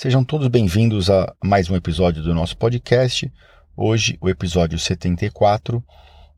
Sejam 0.00 0.24
todos 0.24 0.48
bem-vindos 0.48 1.10
a 1.10 1.30
mais 1.44 1.68
um 1.68 1.76
episódio 1.76 2.22
do 2.22 2.34
nosso 2.34 2.56
podcast. 2.56 3.30
Hoje, 3.76 4.16
o 4.18 4.30
episódio 4.30 4.78
74, 4.78 5.84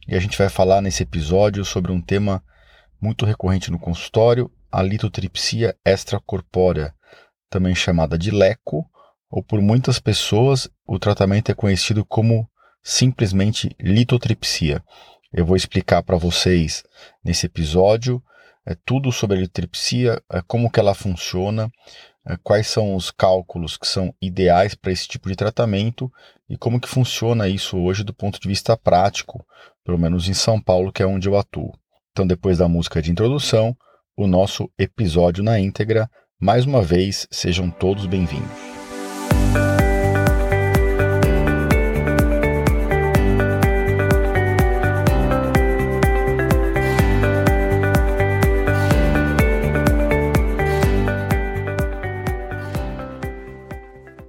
e 0.08 0.16
a 0.16 0.18
gente 0.18 0.36
vai 0.36 0.48
falar 0.48 0.80
nesse 0.80 1.04
episódio 1.04 1.64
sobre 1.64 1.92
um 1.92 2.00
tema 2.00 2.42
muito 3.00 3.24
recorrente 3.24 3.70
no 3.70 3.78
consultório, 3.78 4.50
a 4.68 4.82
litotripsia 4.82 5.76
extracorpórea, 5.84 6.92
também 7.48 7.72
chamada 7.72 8.18
de 8.18 8.32
LECO, 8.32 8.84
ou 9.30 9.44
por 9.44 9.60
muitas 9.60 10.00
pessoas 10.00 10.68
o 10.84 10.98
tratamento 10.98 11.52
é 11.52 11.54
conhecido 11.54 12.04
como 12.04 12.50
simplesmente 12.82 13.76
litotripsia. 13.78 14.82
Eu 15.32 15.46
vou 15.46 15.54
explicar 15.54 16.02
para 16.02 16.16
vocês 16.16 16.82
nesse 17.24 17.46
episódio 17.46 18.20
é, 18.66 18.76
tudo 18.84 19.10
sobre 19.10 19.36
a 19.36 19.40
litotripsia, 19.40 20.20
é, 20.30 20.42
como 20.42 20.70
que 20.70 20.80
ela 20.80 20.94
funciona, 20.94 21.70
quais 22.42 22.66
são 22.66 22.94
os 22.94 23.10
cálculos 23.10 23.76
que 23.76 23.86
são 23.86 24.14
ideais 24.20 24.74
para 24.74 24.92
esse 24.92 25.08
tipo 25.08 25.28
de 25.28 25.36
tratamento 25.36 26.10
e 26.48 26.56
como 26.56 26.80
que 26.80 26.88
funciona 26.88 27.48
isso 27.48 27.78
hoje 27.78 28.04
do 28.04 28.14
ponto 28.14 28.40
de 28.40 28.48
vista 28.48 28.76
prático, 28.76 29.44
pelo 29.84 29.98
menos 29.98 30.28
em 30.28 30.34
São 30.34 30.60
Paulo, 30.60 30.92
que 30.92 31.02
é 31.02 31.06
onde 31.06 31.28
eu 31.28 31.36
atuo. 31.36 31.72
Então, 32.12 32.26
depois 32.26 32.58
da 32.58 32.68
música 32.68 33.00
de 33.00 33.10
introdução, 33.10 33.76
o 34.16 34.26
nosso 34.26 34.70
episódio 34.78 35.42
na 35.42 35.58
íntegra. 35.58 36.10
Mais 36.40 36.64
uma 36.66 36.82
vez, 36.82 37.26
sejam 37.30 37.70
todos 37.70 38.06
bem-vindos. 38.06 38.71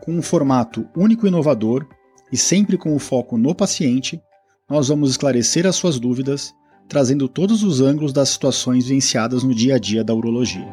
com 0.00 0.12
um 0.12 0.22
formato 0.22 0.88
único 0.96 1.26
e 1.26 1.28
inovador 1.28 1.86
e 2.32 2.36
sempre 2.36 2.78
com 2.78 2.94
o 2.94 2.98
foco 2.98 3.36
no 3.36 3.54
paciente, 3.54 4.20
nós 4.68 4.88
vamos 4.88 5.10
esclarecer 5.10 5.66
as 5.66 5.76
suas 5.76 5.98
dúvidas, 5.98 6.54
trazendo 6.88 7.28
todos 7.28 7.62
os 7.62 7.80
ângulos 7.80 8.12
das 8.12 8.30
situações 8.30 8.84
vivenciadas 8.84 9.42
no 9.42 9.54
dia 9.54 9.76
a 9.76 9.78
dia 9.78 10.02
da 10.02 10.14
urologia. 10.14 10.66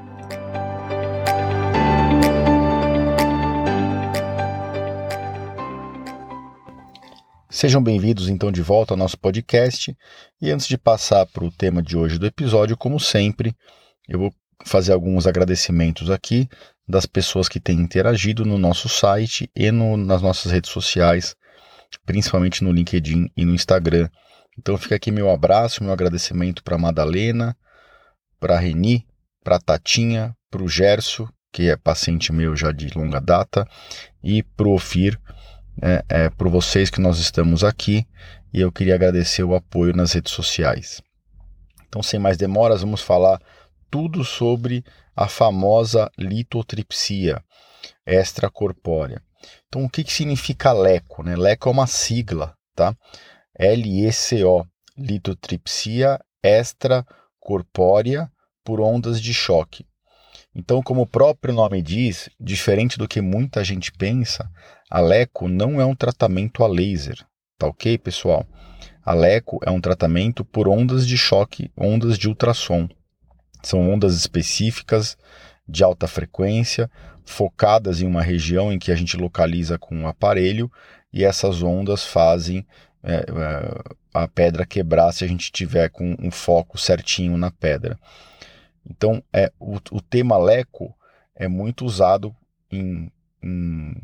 Sejam 7.50 7.81
bem-vindos 7.81 8.30
então 8.30 8.52
de 8.52 8.61
volta 8.61 8.94
ao 8.94 8.98
nosso 8.98 9.17
podcast. 9.17 9.98
E 10.39 10.52
antes 10.52 10.67
de 10.67 10.78
passar 10.78 11.25
para 11.25 11.44
o 11.44 11.52
tema 11.52 11.81
de 11.81 11.98
hoje 11.98 12.20
do 12.20 12.28
episódio, 12.28 12.78
como 12.78 13.00
sempre, 13.00 13.55
eu 14.08 14.20
vou 14.20 14.33
fazer 14.64 14.94
alguns 14.94 15.25
agradecimentos 15.25 16.11
aqui 16.11 16.48
das 16.88 17.05
pessoas 17.05 17.49
que 17.49 17.59
têm 17.59 17.80
interagido 17.80 18.45
no 18.45 18.57
nosso 18.57 18.88
site 18.88 19.49
e 19.55 19.71
no, 19.71 19.97
nas 19.97 20.21
nossas 20.21 20.52
redes 20.52 20.71
sociais, 20.71 21.35
principalmente 22.05 22.63
no 22.63 22.71
LinkedIn 22.71 23.30
e 23.35 23.43
no 23.43 23.53
Instagram. 23.53 24.09
Então 24.57 24.77
fica 24.77 24.95
aqui 24.95 25.11
meu 25.11 25.30
abraço, 25.30 25.83
meu 25.83 25.91
agradecimento 25.91 26.63
para 26.63 26.77
Madalena, 26.77 27.55
para 28.39 28.58
Reni, 28.58 29.05
para 29.43 29.59
Tatinha, 29.59 30.36
para 30.49 30.64
o 30.64 30.70
Gerso, 30.70 31.30
que 31.52 31.70
é 31.70 31.75
paciente 31.75 32.31
meu 32.31 32.55
já 32.55 32.71
de 32.71 32.89
longa 32.98 33.19
data, 33.19 33.67
e 34.23 34.43
para 34.43 34.67
o 34.67 34.73
Ofir, 34.73 35.19
é, 35.81 36.04
é, 36.09 36.30
por 36.30 36.49
vocês 36.49 36.89
que 36.89 37.02
nós 37.02 37.19
estamos 37.19 37.64
aqui, 37.64 38.05
e 38.54 38.61
eu 38.61 38.71
queria 38.71 38.95
agradecer 38.95 39.43
o 39.43 39.55
apoio 39.55 39.95
nas 39.95 40.14
redes 40.14 40.31
sociais. 40.31 41.02
Então, 41.87 42.02
sem 42.02 42.19
mais 42.19 42.37
demoras, 42.37 42.81
vamos 42.81 43.02
falar 43.02 43.39
tudo 43.89 44.23
sobre 44.23 44.83
a 45.17 45.28
famosa 45.28 46.11
litotripsia 46.16 47.44
extracorpórea. 48.05 49.20
Então, 49.67 49.83
o 49.83 49.89
que, 49.89 50.04
que 50.04 50.14
significa 50.14 50.72
LECO? 50.72 51.23
Né? 51.23 51.36
LECO 51.36 51.70
é 51.70 51.72
uma 51.72 51.88
sigla, 51.88 52.55
tá? 52.76 52.95
L-E-C-O, 53.58 54.64
litotripsia 54.95 56.20
extracorpórea 56.44 58.32
por 58.64 58.80
ondas 58.80 59.20
de 59.20 59.33
choque. 59.33 59.88
Então, 60.54 60.83
como 60.83 61.02
o 61.02 61.08
próprio 61.08 61.54
nome 61.54 61.82
diz, 61.82 62.30
diferente 62.39 62.98
do 62.98 63.08
que 63.08 63.20
muita 63.20 63.64
gente 63.64 63.92
pensa, 63.92 64.48
a 64.89 64.99
LECO 64.99 65.48
não 65.48 65.82
é 65.82 65.86
um 65.86 65.95
tratamento 65.95 66.64
a 66.64 66.67
laser, 66.67 67.26
tá 67.58 67.66
ok, 67.66 67.98
pessoal? 67.98 68.45
A 69.04 69.14
LECO 69.14 69.60
é 69.66 69.72
um 69.72 69.82
tratamento 69.82 70.45
por 70.45 70.67
ondas 70.67 71.08
de 71.08 71.17
choque, 71.17 71.72
ondas 71.76 72.20
de 72.20 72.28
ultrassom. 72.28 72.88
São 73.67 73.92
ondas 73.92 74.16
específicas 74.16 75.17
de 75.67 75.83
alta 75.83 76.08
frequência, 76.08 76.89
focadas 77.26 78.02
em 78.02 78.08
uma 78.08 78.22
região 78.22 78.72
em 78.72 78.80
que 78.80 78.94
a 78.94 78.95
gente 78.95 79.17
localiza 79.17 79.78
com 79.78 79.94
um 79.94 80.08
aparelho, 80.08 80.72
e 81.11 81.26
essas 81.26 81.61
ondas 81.61 82.05
fazem 82.05 82.66
é, 83.04 83.16
é, 83.16 83.26
a 84.14 84.26
pedra 84.26 84.66
quebrar 84.66 85.11
se 85.11 85.26
a 85.26 85.28
gente 85.28 85.52
tiver 85.52 85.89
com 85.89 86.16
um 86.17 86.32
foco 86.32 86.78
certinho 86.78 87.38
na 87.38 87.52
pedra. 87.52 88.00
Então, 88.89 89.22
é, 89.33 89.52
o, 89.60 89.76
o 89.92 90.02
tema 90.02 90.38
leco 90.38 90.95
é 91.36 91.49
muito 91.49 91.84
usado 91.84 92.34
em, 92.72 93.11
em 93.44 94.02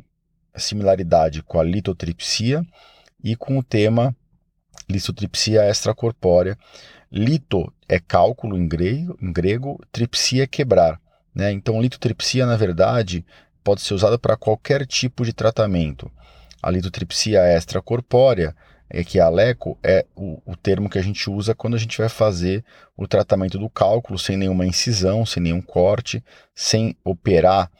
similaridade 0.57 1.41
com 1.41 1.57
a 1.57 1.63
litotripsia 1.63 2.66
e 3.24 3.34
com 3.34 3.57
o 3.57 3.63
tema 3.63 4.13
listotripsia 4.90 5.69
extracorpórea, 5.69 6.57
Lito 7.16 7.72
é 7.93 7.99
cálculo 7.99 8.57
em 8.57 8.67
grego, 8.67 9.15
em 9.21 9.31
grego 9.31 9.79
tripsia 9.91 10.43
é 10.43 10.47
quebrar. 10.47 10.99
Né? 11.33 11.51
Então, 11.51 11.79
litotripsia, 11.79 12.45
na 12.45 12.55
verdade, 12.55 13.23
pode 13.63 13.81
ser 13.81 13.93
usada 13.93 14.17
para 14.17 14.35
qualquer 14.35 14.85
tipo 14.87 15.23
de 15.23 15.31
tratamento. 15.31 16.11
A 16.61 16.71
litotripsia 16.71 17.41
extracorpórea, 17.55 18.55
é 18.89 19.03
que 19.03 19.19
a 19.19 19.27
LECO 19.27 19.77
é 19.81 20.05
o, 20.15 20.39
o, 20.45 20.55
termo 20.55 20.87
que 20.87 20.99
a 20.99 21.01
gente 21.01 21.27
usa 21.27 21.55
quando 21.55 21.75
a 21.75 21.79
gente 21.79 21.97
vai 21.97 22.09
fazer 22.09 22.63
o 22.95 23.07
tratamento 23.07 23.57
do 23.57 23.67
cálculo 23.67 24.19
sem 24.19 24.37
nenhuma 24.37 24.67
incisão, 24.67 25.25
sem 25.25 25.41
nenhum 25.41 25.61
corte, 25.61 26.23
sem 26.53 26.95
operar 27.03 27.71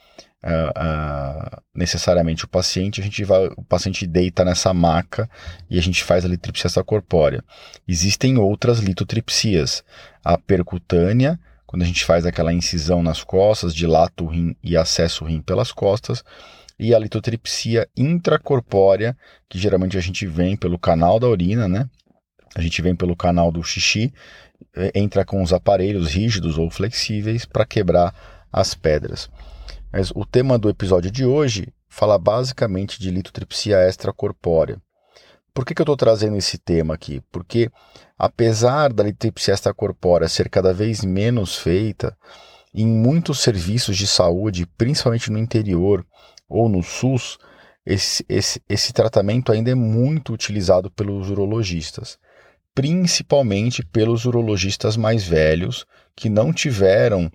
uh, 0.44 1.56
uh, 1.56 1.62
necessariamente 1.74 2.44
o 2.44 2.48
paciente, 2.48 3.00
a 3.00 3.04
gente 3.04 3.24
vai, 3.24 3.46
o 3.56 3.64
paciente 3.64 4.06
deita 4.06 4.44
nessa 4.44 4.72
maca 4.74 5.28
e 5.70 5.78
a 5.78 5.82
gente 5.82 6.04
faz 6.04 6.24
a 6.24 6.28
litripsia 6.28 6.84
corpórea. 6.84 7.42
Existem 7.88 8.36
outras 8.38 8.78
litotripsias, 8.78 9.82
a 10.22 10.36
percutânea, 10.36 11.40
quando 11.66 11.82
a 11.82 11.86
gente 11.86 12.04
faz 12.04 12.26
aquela 12.26 12.52
incisão 12.52 13.02
nas 13.02 13.24
costas, 13.24 13.74
dilata 13.74 14.22
o 14.22 14.28
rim 14.28 14.54
e 14.62 14.76
acessa 14.76 15.24
o 15.24 15.26
rim 15.26 15.40
pelas 15.40 15.72
costas, 15.72 16.22
e 16.78 16.94
a 16.94 16.98
litotripsia 16.98 17.88
intracorpórea, 17.96 19.16
que 19.48 19.58
geralmente 19.58 19.96
a 19.96 20.00
gente 20.00 20.26
vem 20.26 20.56
pelo 20.56 20.78
canal 20.78 21.18
da 21.18 21.28
urina, 21.28 21.66
né? 21.66 21.88
A 22.54 22.60
gente 22.60 22.80
vem 22.82 22.94
pelo 22.94 23.16
canal 23.16 23.50
do 23.50 23.62
xixi, 23.62 24.12
eh, 24.76 24.92
entra 24.94 25.24
com 25.24 25.42
os 25.42 25.52
aparelhos 25.52 26.08
rígidos 26.08 26.58
ou 26.58 26.70
flexíveis 26.70 27.44
para 27.44 27.64
quebrar 27.64 28.14
as 28.52 28.74
pedras. 28.74 29.28
Mas 29.96 30.10
o 30.12 30.24
tema 30.26 30.58
do 30.58 30.68
episódio 30.68 31.08
de 31.08 31.24
hoje 31.24 31.72
fala 31.88 32.18
basicamente 32.18 32.98
de 32.98 33.12
litotripsia 33.12 33.86
extracorpórea. 33.86 34.82
Por 35.54 35.64
que, 35.64 35.72
que 35.72 35.80
eu 35.80 35.84
estou 35.84 35.96
trazendo 35.96 36.36
esse 36.36 36.58
tema 36.58 36.94
aqui? 36.94 37.22
Porque, 37.30 37.70
apesar 38.18 38.92
da 38.92 39.04
litotripsia 39.04 39.54
extracorpórea 39.54 40.28
ser 40.28 40.50
cada 40.50 40.74
vez 40.74 41.04
menos 41.04 41.56
feita, 41.56 42.18
em 42.74 42.84
muitos 42.84 43.38
serviços 43.38 43.96
de 43.96 44.08
saúde, 44.08 44.66
principalmente 44.76 45.30
no 45.30 45.38
interior 45.38 46.04
ou 46.48 46.68
no 46.68 46.82
SUS, 46.82 47.38
esse, 47.86 48.26
esse, 48.28 48.60
esse 48.68 48.92
tratamento 48.92 49.52
ainda 49.52 49.70
é 49.70 49.76
muito 49.76 50.32
utilizado 50.32 50.90
pelos 50.90 51.30
urologistas, 51.30 52.18
principalmente 52.74 53.84
pelos 53.84 54.24
urologistas 54.24 54.96
mais 54.96 55.24
velhos 55.24 55.86
que 56.16 56.28
não 56.28 56.52
tiveram 56.52 57.30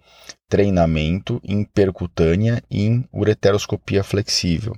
treinamento 0.48 1.40
em 1.44 1.64
percutânea 1.64 2.62
e 2.70 2.86
em 2.86 3.08
ureteroscopia 3.14 4.04
flexível. 4.04 4.76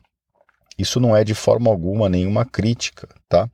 Isso 0.77 0.99
não 0.99 1.15
é 1.15 1.23
de 1.23 1.33
forma 1.33 1.69
alguma 1.69 2.09
nenhuma 2.09 2.45
crítica 2.45 3.07
tá? 3.31 3.49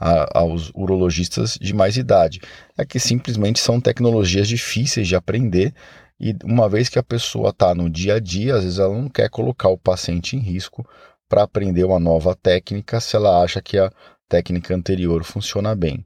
A, 0.00 0.38
aos 0.40 0.70
urologistas 0.74 1.58
de 1.60 1.74
mais 1.74 1.98
idade. 1.98 2.40
É 2.76 2.84
que 2.86 2.98
simplesmente 2.98 3.60
são 3.60 3.80
tecnologias 3.80 4.48
difíceis 4.48 5.06
de 5.06 5.14
aprender 5.14 5.74
e 6.18 6.34
uma 6.42 6.68
vez 6.68 6.88
que 6.88 6.98
a 6.98 7.02
pessoa 7.02 7.50
está 7.50 7.74
no 7.74 7.90
dia 7.90 8.14
a 8.14 8.18
dia, 8.18 8.56
às 8.56 8.64
vezes 8.64 8.78
ela 8.78 8.94
não 8.94 9.08
quer 9.08 9.28
colocar 9.28 9.68
o 9.68 9.78
paciente 9.78 10.34
em 10.34 10.40
risco 10.40 10.88
para 11.28 11.42
aprender 11.42 11.84
uma 11.84 12.00
nova 12.00 12.34
técnica 12.34 13.00
se 13.00 13.14
ela 13.14 13.42
acha 13.42 13.60
que 13.60 13.78
a 13.78 13.92
técnica 14.28 14.74
anterior 14.74 15.22
funciona 15.22 15.76
bem. 15.76 16.04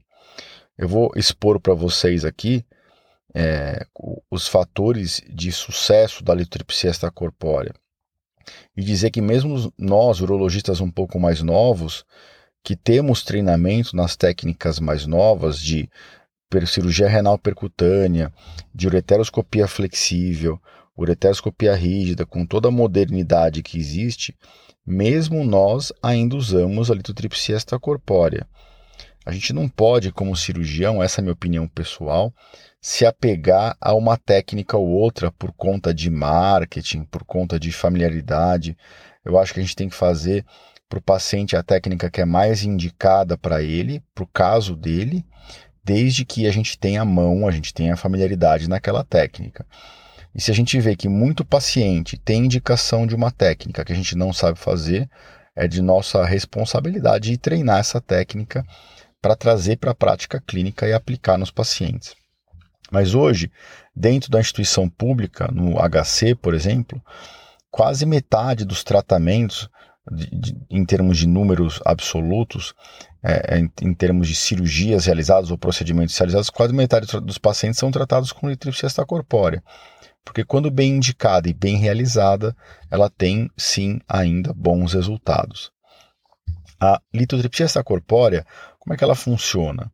Eu 0.76 0.88
vou 0.88 1.12
expor 1.16 1.60
para 1.60 1.74
vocês 1.74 2.24
aqui 2.24 2.64
é, 3.34 3.86
os 4.30 4.46
fatores 4.46 5.22
de 5.28 5.52
sucesso 5.52 6.22
da 6.22 6.34
litotripsia 6.34 6.90
extracorpórea 6.90 7.72
e 8.76 8.82
dizer 8.82 9.10
que 9.10 9.20
mesmo 9.20 9.72
nós, 9.78 10.20
urologistas 10.20 10.80
um 10.80 10.90
pouco 10.90 11.18
mais 11.18 11.42
novos, 11.42 12.04
que 12.62 12.76
temos 12.76 13.22
treinamento 13.22 13.96
nas 13.96 14.16
técnicas 14.16 14.78
mais 14.78 15.06
novas 15.06 15.58
de 15.58 15.88
cirurgia 16.66 17.08
renal 17.08 17.38
percutânea, 17.38 18.32
de 18.74 18.86
ureteroscopia 18.86 19.66
flexível, 19.66 20.60
ureteroscopia 20.96 21.74
rígida, 21.74 22.26
com 22.26 22.44
toda 22.44 22.68
a 22.68 22.70
modernidade 22.70 23.62
que 23.62 23.78
existe, 23.78 24.36
mesmo 24.84 25.44
nós 25.44 25.92
ainda 26.02 26.36
usamos 26.36 26.90
a 26.90 26.94
litotripsia 26.94 27.56
extracorpórea. 27.56 28.46
A 29.24 29.30
gente 29.30 29.52
não 29.52 29.68
pode, 29.68 30.10
como 30.10 30.36
cirurgião, 30.36 31.02
essa 31.02 31.20
é 31.20 31.22
a 31.22 31.24
minha 31.24 31.32
opinião 31.32 31.68
pessoal, 31.68 32.32
se 32.80 33.06
apegar 33.06 33.76
a 33.80 33.94
uma 33.94 34.16
técnica 34.16 34.76
ou 34.76 34.88
outra 34.88 35.30
por 35.30 35.52
conta 35.52 35.94
de 35.94 36.10
marketing, 36.10 37.04
por 37.04 37.24
conta 37.24 37.58
de 37.58 37.70
familiaridade. 37.70 38.76
Eu 39.24 39.38
acho 39.38 39.54
que 39.54 39.60
a 39.60 39.62
gente 39.62 39.76
tem 39.76 39.88
que 39.88 39.94
fazer 39.94 40.44
para 40.88 40.98
o 40.98 41.02
paciente 41.02 41.56
a 41.56 41.62
técnica 41.62 42.10
que 42.10 42.20
é 42.20 42.24
mais 42.24 42.64
indicada 42.64 43.38
para 43.38 43.62
ele, 43.62 44.02
para 44.12 44.24
o 44.24 44.26
caso 44.26 44.74
dele, 44.74 45.24
desde 45.84 46.24
que 46.24 46.46
a 46.46 46.50
gente 46.50 46.76
tenha 46.76 47.04
mão, 47.04 47.46
a 47.46 47.52
gente 47.52 47.72
tenha 47.72 47.96
familiaridade 47.96 48.68
naquela 48.68 49.04
técnica. 49.04 49.64
E 50.34 50.40
se 50.40 50.50
a 50.50 50.54
gente 50.54 50.80
vê 50.80 50.96
que 50.96 51.08
muito 51.08 51.44
paciente 51.44 52.16
tem 52.16 52.44
indicação 52.44 53.06
de 53.06 53.14
uma 53.14 53.30
técnica 53.30 53.84
que 53.84 53.92
a 53.92 53.96
gente 53.96 54.16
não 54.16 54.32
sabe 54.32 54.58
fazer, 54.58 55.08
é 55.54 55.68
de 55.68 55.80
nossa 55.80 56.24
responsabilidade 56.24 57.36
treinar 57.38 57.78
essa 57.78 58.00
técnica 58.00 58.64
para 59.22 59.36
trazer 59.36 59.76
para 59.76 59.92
a 59.92 59.94
prática 59.94 60.42
clínica 60.44 60.86
e 60.86 60.92
aplicar 60.92 61.38
nos 61.38 61.50
pacientes. 61.50 62.14
Mas 62.90 63.14
hoje, 63.14 63.50
dentro 63.96 64.30
da 64.30 64.40
instituição 64.40 64.88
pública, 64.88 65.48
no 65.50 65.76
HC, 65.78 66.34
por 66.34 66.52
exemplo, 66.52 67.00
quase 67.70 68.04
metade 68.04 68.64
dos 68.64 68.84
tratamentos, 68.84 69.70
de, 70.10 70.26
de, 70.26 70.56
em 70.68 70.84
termos 70.84 71.16
de 71.16 71.28
números 71.28 71.80
absolutos, 71.86 72.74
é, 73.22 73.54
é 73.54 73.58
em, 73.60 73.72
em, 73.80 73.94
termos 73.94 74.26
de 74.26 74.34
cirurgias 74.34 75.06
realizadas 75.06 75.50
ou 75.52 75.56
procedimentos 75.56 76.18
realizados, 76.18 76.50
quase 76.50 76.74
metade 76.74 77.06
dos 77.20 77.38
pacientes 77.38 77.78
são 77.78 77.90
tratados 77.90 78.32
com 78.32 78.50
litripsia 78.50 78.88
extracorpórea 78.88 79.62
porque 80.24 80.44
quando 80.44 80.70
bem 80.70 80.96
indicada 80.96 81.48
e 81.48 81.54
bem 81.54 81.76
realizada, 81.76 82.56
ela 82.90 83.10
tem 83.10 83.50
sim 83.56 84.00
ainda 84.08 84.52
bons 84.52 84.94
resultados. 84.94 85.72
A 86.80 87.00
litotripsia 87.14 87.66
extracorpórea, 87.66 88.46
como 88.82 88.94
é 88.94 88.96
que 88.96 89.04
ela 89.04 89.14
funciona? 89.14 89.92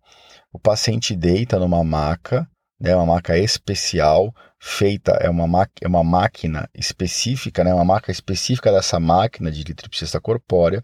O 0.51 0.59
paciente 0.59 1.15
deita 1.15 1.59
numa 1.59 1.85
maca, 1.85 2.49
né, 2.81 2.97
uma 2.97 3.05
maca 3.05 3.37
especial, 3.37 4.35
feita, 4.59 5.13
é 5.21 5.29
uma, 5.29 5.69
é 5.79 5.87
uma 5.87 6.03
máquina 6.03 6.67
específica, 6.75 7.63
né, 7.63 7.75
uma 7.75 7.85
maca 7.85 8.11
específica 8.11 8.73
dessa 8.73 8.99
máquina 8.99 9.53
de 9.53 9.63
litripsia 9.63 10.07
extracorpórea. 10.07 10.83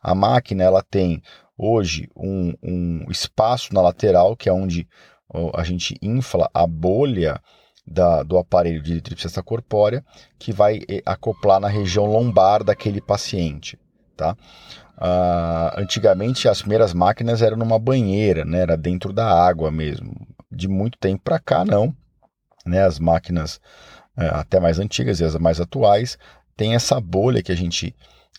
A 0.00 0.14
máquina 0.14 0.64
ela 0.64 0.82
tem 0.82 1.22
hoje 1.58 2.08
um, 2.16 2.54
um 2.62 3.10
espaço 3.10 3.74
na 3.74 3.82
lateral, 3.82 4.34
que 4.34 4.48
é 4.48 4.52
onde 4.52 4.88
a 5.54 5.62
gente 5.62 5.94
infla 6.00 6.48
a 6.54 6.66
bolha 6.66 7.38
da, 7.86 8.22
do 8.22 8.38
aparelho 8.38 8.82
de 8.82 8.98
tripsesta 9.02 9.42
corpórea 9.42 10.02
que 10.38 10.52
vai 10.52 10.80
eh, 10.88 11.02
acoplar 11.04 11.60
na 11.60 11.68
região 11.68 12.06
lombar 12.06 12.64
daquele 12.64 13.00
paciente. 13.00 13.78
Tá? 14.16 14.36
Ah, 14.96 15.74
antigamente 15.76 16.48
as 16.48 16.60
primeiras 16.60 16.94
máquinas 16.94 17.42
eram 17.42 17.56
numa 17.56 17.78
banheira, 17.78 18.44
né? 18.44 18.60
era 18.60 18.76
dentro 18.76 19.12
da 19.12 19.26
água 19.26 19.70
mesmo. 19.70 20.14
De 20.50 20.68
muito 20.68 20.98
tempo 20.98 21.22
para 21.24 21.38
cá, 21.38 21.64
não. 21.64 21.94
Né? 22.64 22.84
As 22.84 22.98
máquinas 22.98 23.60
é, 24.16 24.26
até 24.26 24.60
mais 24.60 24.78
antigas 24.78 25.20
e 25.20 25.24
as 25.24 25.34
mais 25.36 25.60
atuais 25.60 26.18
têm 26.56 26.74
essa 26.74 27.00
bolha 27.00 27.42
que 27.42 27.50
a 27.50 27.56
gente 27.56 27.94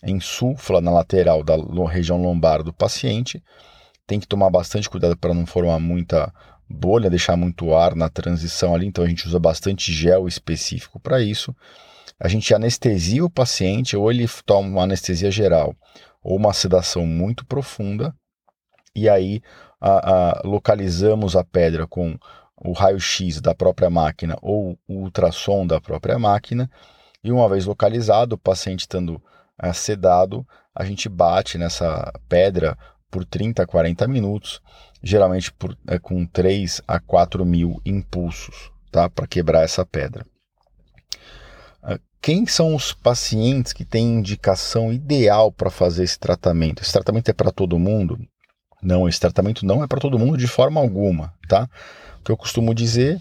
insufla 0.06 0.80
na 0.80 0.90
lateral 0.90 1.42
da 1.42 1.56
região 1.88 2.20
lombar 2.20 2.62
do 2.62 2.72
paciente. 2.72 3.42
Tem 4.06 4.20
que 4.20 4.26
tomar 4.26 4.50
bastante 4.50 4.88
cuidado 4.88 5.16
para 5.16 5.34
não 5.34 5.46
formar 5.46 5.78
muita 5.80 6.32
bolha, 6.68 7.10
deixar 7.10 7.36
muito 7.36 7.74
ar 7.74 7.94
na 7.94 8.08
transição 8.08 8.74
ali, 8.74 8.86
então 8.86 9.04
a 9.04 9.08
gente 9.08 9.26
usa 9.26 9.38
bastante 9.38 9.92
gel 9.92 10.28
específico 10.28 11.00
para 11.00 11.20
isso. 11.20 11.54
A 12.18 12.28
gente 12.28 12.54
anestesia 12.54 13.24
o 13.24 13.30
paciente, 13.30 13.96
ou 13.96 14.10
ele 14.10 14.28
toma 14.46 14.68
uma 14.68 14.82
anestesia 14.82 15.30
geral, 15.30 15.74
ou 16.24 16.36
uma 16.36 16.52
sedação 16.52 17.06
muito 17.06 17.44
profunda, 17.44 18.14
e 18.96 19.08
aí 19.08 19.42
a, 19.80 20.38
a, 20.38 20.42
localizamos 20.44 21.36
a 21.36 21.44
pedra 21.44 21.86
com 21.86 22.18
o 22.56 22.72
raio-x 22.72 23.40
da 23.40 23.54
própria 23.54 23.90
máquina 23.90 24.36
ou 24.40 24.78
o 24.88 25.02
ultrassom 25.02 25.66
da 25.66 25.80
própria 25.80 26.18
máquina, 26.18 26.70
e 27.22 27.30
uma 27.30 27.48
vez 27.48 27.66
localizado, 27.66 28.34
o 28.34 28.38
paciente 28.38 28.80
estando 28.80 29.22
é, 29.62 29.72
sedado, 29.72 30.46
a 30.74 30.84
gente 30.84 31.08
bate 31.08 31.58
nessa 31.58 32.12
pedra 32.28 32.76
por 33.10 33.24
30 33.24 33.62
a 33.62 33.66
40 33.66 34.08
minutos 34.08 34.60
geralmente 35.04 35.52
por, 35.52 35.76
é, 35.86 35.98
com 35.98 36.24
3 36.26 36.80
a 36.88 36.98
4 36.98 37.44
mil 37.44 37.80
impulsos 37.84 38.72
tá, 38.90 39.08
para 39.08 39.26
quebrar 39.26 39.62
essa 39.62 39.84
pedra. 39.84 40.24
Quem 42.24 42.46
são 42.46 42.74
os 42.74 42.94
pacientes 42.94 43.74
que 43.74 43.84
têm 43.84 44.14
indicação 44.14 44.90
ideal 44.90 45.52
para 45.52 45.68
fazer 45.68 46.04
esse 46.04 46.18
tratamento? 46.18 46.82
Esse 46.82 46.90
tratamento 46.90 47.28
é 47.28 47.34
para 47.34 47.52
todo 47.52 47.78
mundo? 47.78 48.18
Não, 48.82 49.06
esse 49.06 49.20
tratamento 49.20 49.66
não 49.66 49.84
é 49.84 49.86
para 49.86 50.00
todo 50.00 50.18
mundo 50.18 50.38
de 50.38 50.46
forma 50.46 50.80
alguma, 50.80 51.34
tá? 51.46 51.68
O 52.18 52.24
que 52.24 52.32
eu 52.32 52.36
costumo 52.38 52.74
dizer, 52.74 53.20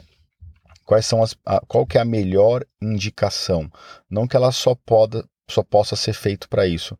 quais 0.85 1.05
são 1.05 1.21
as, 1.21 1.35
a, 1.45 1.59
qual 1.67 1.85
que 1.85 1.97
é 1.97 2.01
a 2.01 2.05
melhor 2.05 2.65
indicação? 2.81 3.69
Não 4.09 4.25
que 4.25 4.37
ela 4.37 4.53
só, 4.53 4.73
poda, 4.73 5.27
só 5.49 5.61
possa 5.61 5.97
ser 5.97 6.13
feito 6.13 6.47
para 6.47 6.65
isso, 6.65 6.97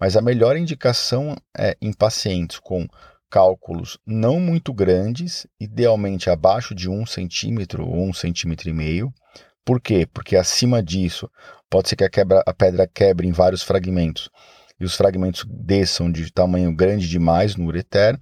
mas 0.00 0.16
a 0.16 0.20
melhor 0.20 0.56
indicação 0.56 1.36
é 1.56 1.76
em 1.80 1.92
pacientes 1.92 2.58
com 2.58 2.88
cálculos 3.30 4.00
não 4.04 4.40
muito 4.40 4.74
grandes, 4.74 5.46
idealmente 5.60 6.28
abaixo 6.28 6.74
de 6.74 6.90
um 6.90 7.06
centímetro 7.06 7.86
ou 7.86 8.02
um 8.02 8.12
centímetro 8.12 8.68
e 8.68 8.72
meio. 8.72 9.14
Por 9.66 9.80
quê? 9.80 10.06
Porque 10.06 10.36
acima 10.36 10.80
disso 10.80 11.28
pode 11.68 11.88
ser 11.88 11.96
que 11.96 12.04
a, 12.04 12.08
quebra, 12.08 12.40
a 12.46 12.54
pedra 12.54 12.86
quebre 12.86 13.26
em 13.26 13.32
vários 13.32 13.64
fragmentos 13.64 14.30
e 14.78 14.84
os 14.84 14.94
fragmentos 14.94 15.44
desçam 15.48 16.10
de 16.10 16.32
tamanho 16.32 16.72
grande 16.72 17.08
demais 17.08 17.56
no 17.56 17.66
ureter. 17.66 18.16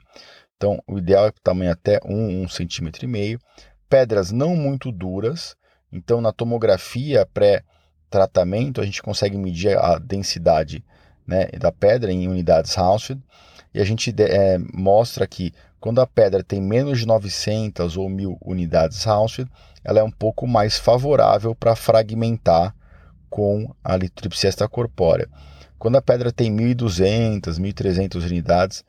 Então, 0.56 0.82
o 0.86 0.96
ideal 0.96 1.26
é 1.26 1.32
tamanho 1.42 1.70
até 1.70 2.00
um, 2.02 2.44
um 2.44 2.48
centímetro 2.48 3.04
e 3.04 3.08
meio. 3.08 3.38
Pedras 3.90 4.32
não 4.32 4.56
muito 4.56 4.90
duras. 4.90 5.54
Então, 5.92 6.18
na 6.22 6.32
tomografia 6.32 7.26
pré-tratamento, 7.26 8.80
a 8.80 8.84
gente 8.86 9.02
consegue 9.02 9.36
medir 9.36 9.76
a 9.76 9.98
densidade 9.98 10.82
né, 11.26 11.48
da 11.60 11.70
pedra 11.70 12.10
em 12.10 12.26
unidades 12.26 12.74
Hounsfield 12.78 13.22
e 13.74 13.82
a 13.82 13.84
gente 13.84 14.14
é, 14.18 14.56
mostra 14.72 15.26
que 15.26 15.52
quando 15.84 16.00
a 16.00 16.06
pedra 16.06 16.42
tem 16.42 16.62
menos 16.62 17.00
de 17.00 17.06
900 17.06 17.98
ou 17.98 18.08
1000 18.08 18.38
unidades 18.40 19.06
Hounsfield, 19.06 19.52
ela 19.84 20.00
é 20.00 20.02
um 20.02 20.10
pouco 20.10 20.46
mais 20.46 20.78
favorável 20.78 21.54
para 21.54 21.76
fragmentar 21.76 22.74
com 23.28 23.70
a 23.84 23.94
litripsia 23.94 24.48
extracorpórea. 24.48 25.28
Quando 25.78 25.96
a 25.96 26.00
pedra 26.00 26.32
tem 26.32 26.50
1200, 26.50 27.58
1300 27.58 28.24
unidades, 28.24 28.82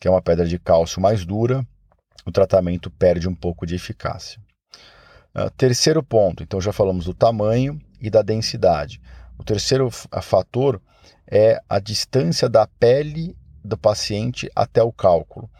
que 0.00 0.08
é 0.08 0.10
uma 0.10 0.22
pedra 0.22 0.46
de 0.46 0.58
cálcio 0.58 1.02
mais 1.02 1.22
dura, 1.22 1.66
o 2.24 2.32
tratamento 2.32 2.90
perde 2.90 3.28
um 3.28 3.34
pouco 3.34 3.66
de 3.66 3.74
eficácia. 3.74 4.40
Uh, 5.36 5.50
terceiro 5.54 6.02
ponto, 6.02 6.42
então 6.42 6.62
já 6.62 6.72
falamos 6.72 7.04
do 7.04 7.12
tamanho 7.12 7.78
e 8.00 8.08
da 8.08 8.22
densidade. 8.22 9.02
O 9.36 9.44
terceiro 9.44 9.90
fator 9.90 10.80
é 11.30 11.60
a 11.68 11.78
distância 11.78 12.48
da 12.48 12.66
pele 12.66 13.36
do 13.62 13.76
paciente 13.76 14.50
até 14.56 14.82
o 14.82 14.90
cálculo. 14.90 15.50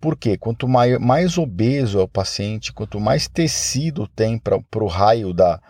Porque 0.00 0.38
quanto 0.38 0.66
mais, 0.66 0.98
mais 0.98 1.36
obeso 1.36 2.00
é 2.00 2.02
o 2.02 2.08
paciente, 2.08 2.72
quanto 2.72 2.98
mais 2.98 3.28
tecido 3.28 4.08
tem 4.08 4.38
para 4.38 4.58
o 4.76 4.86
raio 4.86 5.34
da, 5.34 5.60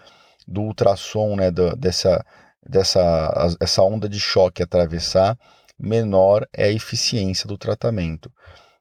do 0.47 0.63
ultrassom, 0.63 1.35
né, 1.37 1.51
dessa, 1.77 2.25
dessa 2.67 3.57
essa 3.61 3.83
onda 3.83 4.09
de 4.09 4.21
choque 4.21 4.63
atravessar, 4.63 5.37
menor 5.79 6.47
é 6.53 6.65
a 6.65 6.73
eficiência 6.73 7.49
do 7.49 7.59
tratamento. 7.59 8.31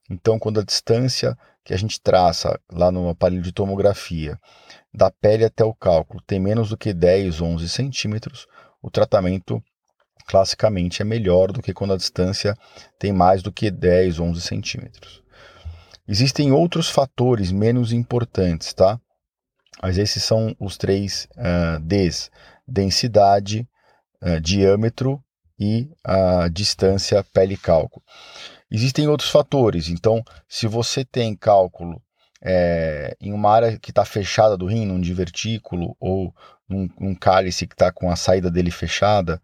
Então, 0.09 0.37
quando 0.37 0.59
a 0.59 0.63
distância 0.63 1.37
que 1.63 1.73
a 1.73 1.77
gente 1.77 2.01
traça 2.01 2.59
lá 2.71 2.91
no 2.91 3.09
aparelho 3.09 3.41
de 3.41 3.51
tomografia 3.51 4.39
da 4.93 5.11
pele 5.11 5.45
até 5.45 5.63
o 5.63 5.73
cálculo 5.73 6.21
tem 6.25 6.39
menos 6.39 6.69
do 6.69 6.77
que 6.77 6.93
10, 6.93 7.41
11 7.41 7.69
centímetros, 7.69 8.47
o 8.81 8.89
tratamento 8.89 9.61
classicamente 10.27 11.01
é 11.01 11.05
melhor 11.05 11.51
do 11.51 11.61
que 11.61 11.73
quando 11.73 11.93
a 11.93 11.97
distância 11.97 12.55
tem 12.97 13.11
mais 13.11 13.41
do 13.41 13.51
que 13.51 13.69
10, 13.69 14.19
11 14.19 14.41
centímetros. 14.41 15.23
Existem 16.11 16.51
outros 16.51 16.89
fatores 16.89 17.51
menos 17.51 17.93
importantes, 17.93 18.73
tá? 18.73 18.99
Mas 19.79 19.95
esses 19.99 20.23
são 20.23 20.55
os 20.59 20.75
três 20.75 21.27
uh, 21.37 21.79
Ds: 21.81 22.31
densidade, 22.67 23.69
uh, 24.19 24.41
diâmetro 24.41 25.23
e 25.59 25.87
a 26.03 26.47
distância 26.47 27.23
pele-cálculo. 27.31 28.03
Existem 28.71 29.07
outros 29.07 29.29
fatores, 29.29 29.87
então, 29.87 30.23
se 30.47 30.65
você 30.65 31.05
tem 31.05 31.35
cálculo 31.35 32.01
é, 32.41 33.15
em 33.21 33.31
uma 33.31 33.51
área 33.51 33.77
que 33.77 33.91
está 33.91 34.03
fechada 34.03 34.57
do 34.57 34.65
rim, 34.65 34.87
num 34.87 34.99
divertículo 34.99 35.95
ou 35.99 36.33
num, 36.67 36.89
num 36.99 37.13
cálice 37.13 37.67
que 37.67 37.75
está 37.75 37.91
com 37.91 38.09
a 38.09 38.15
saída 38.15 38.49
dele 38.49 38.71
fechada, 38.71 39.39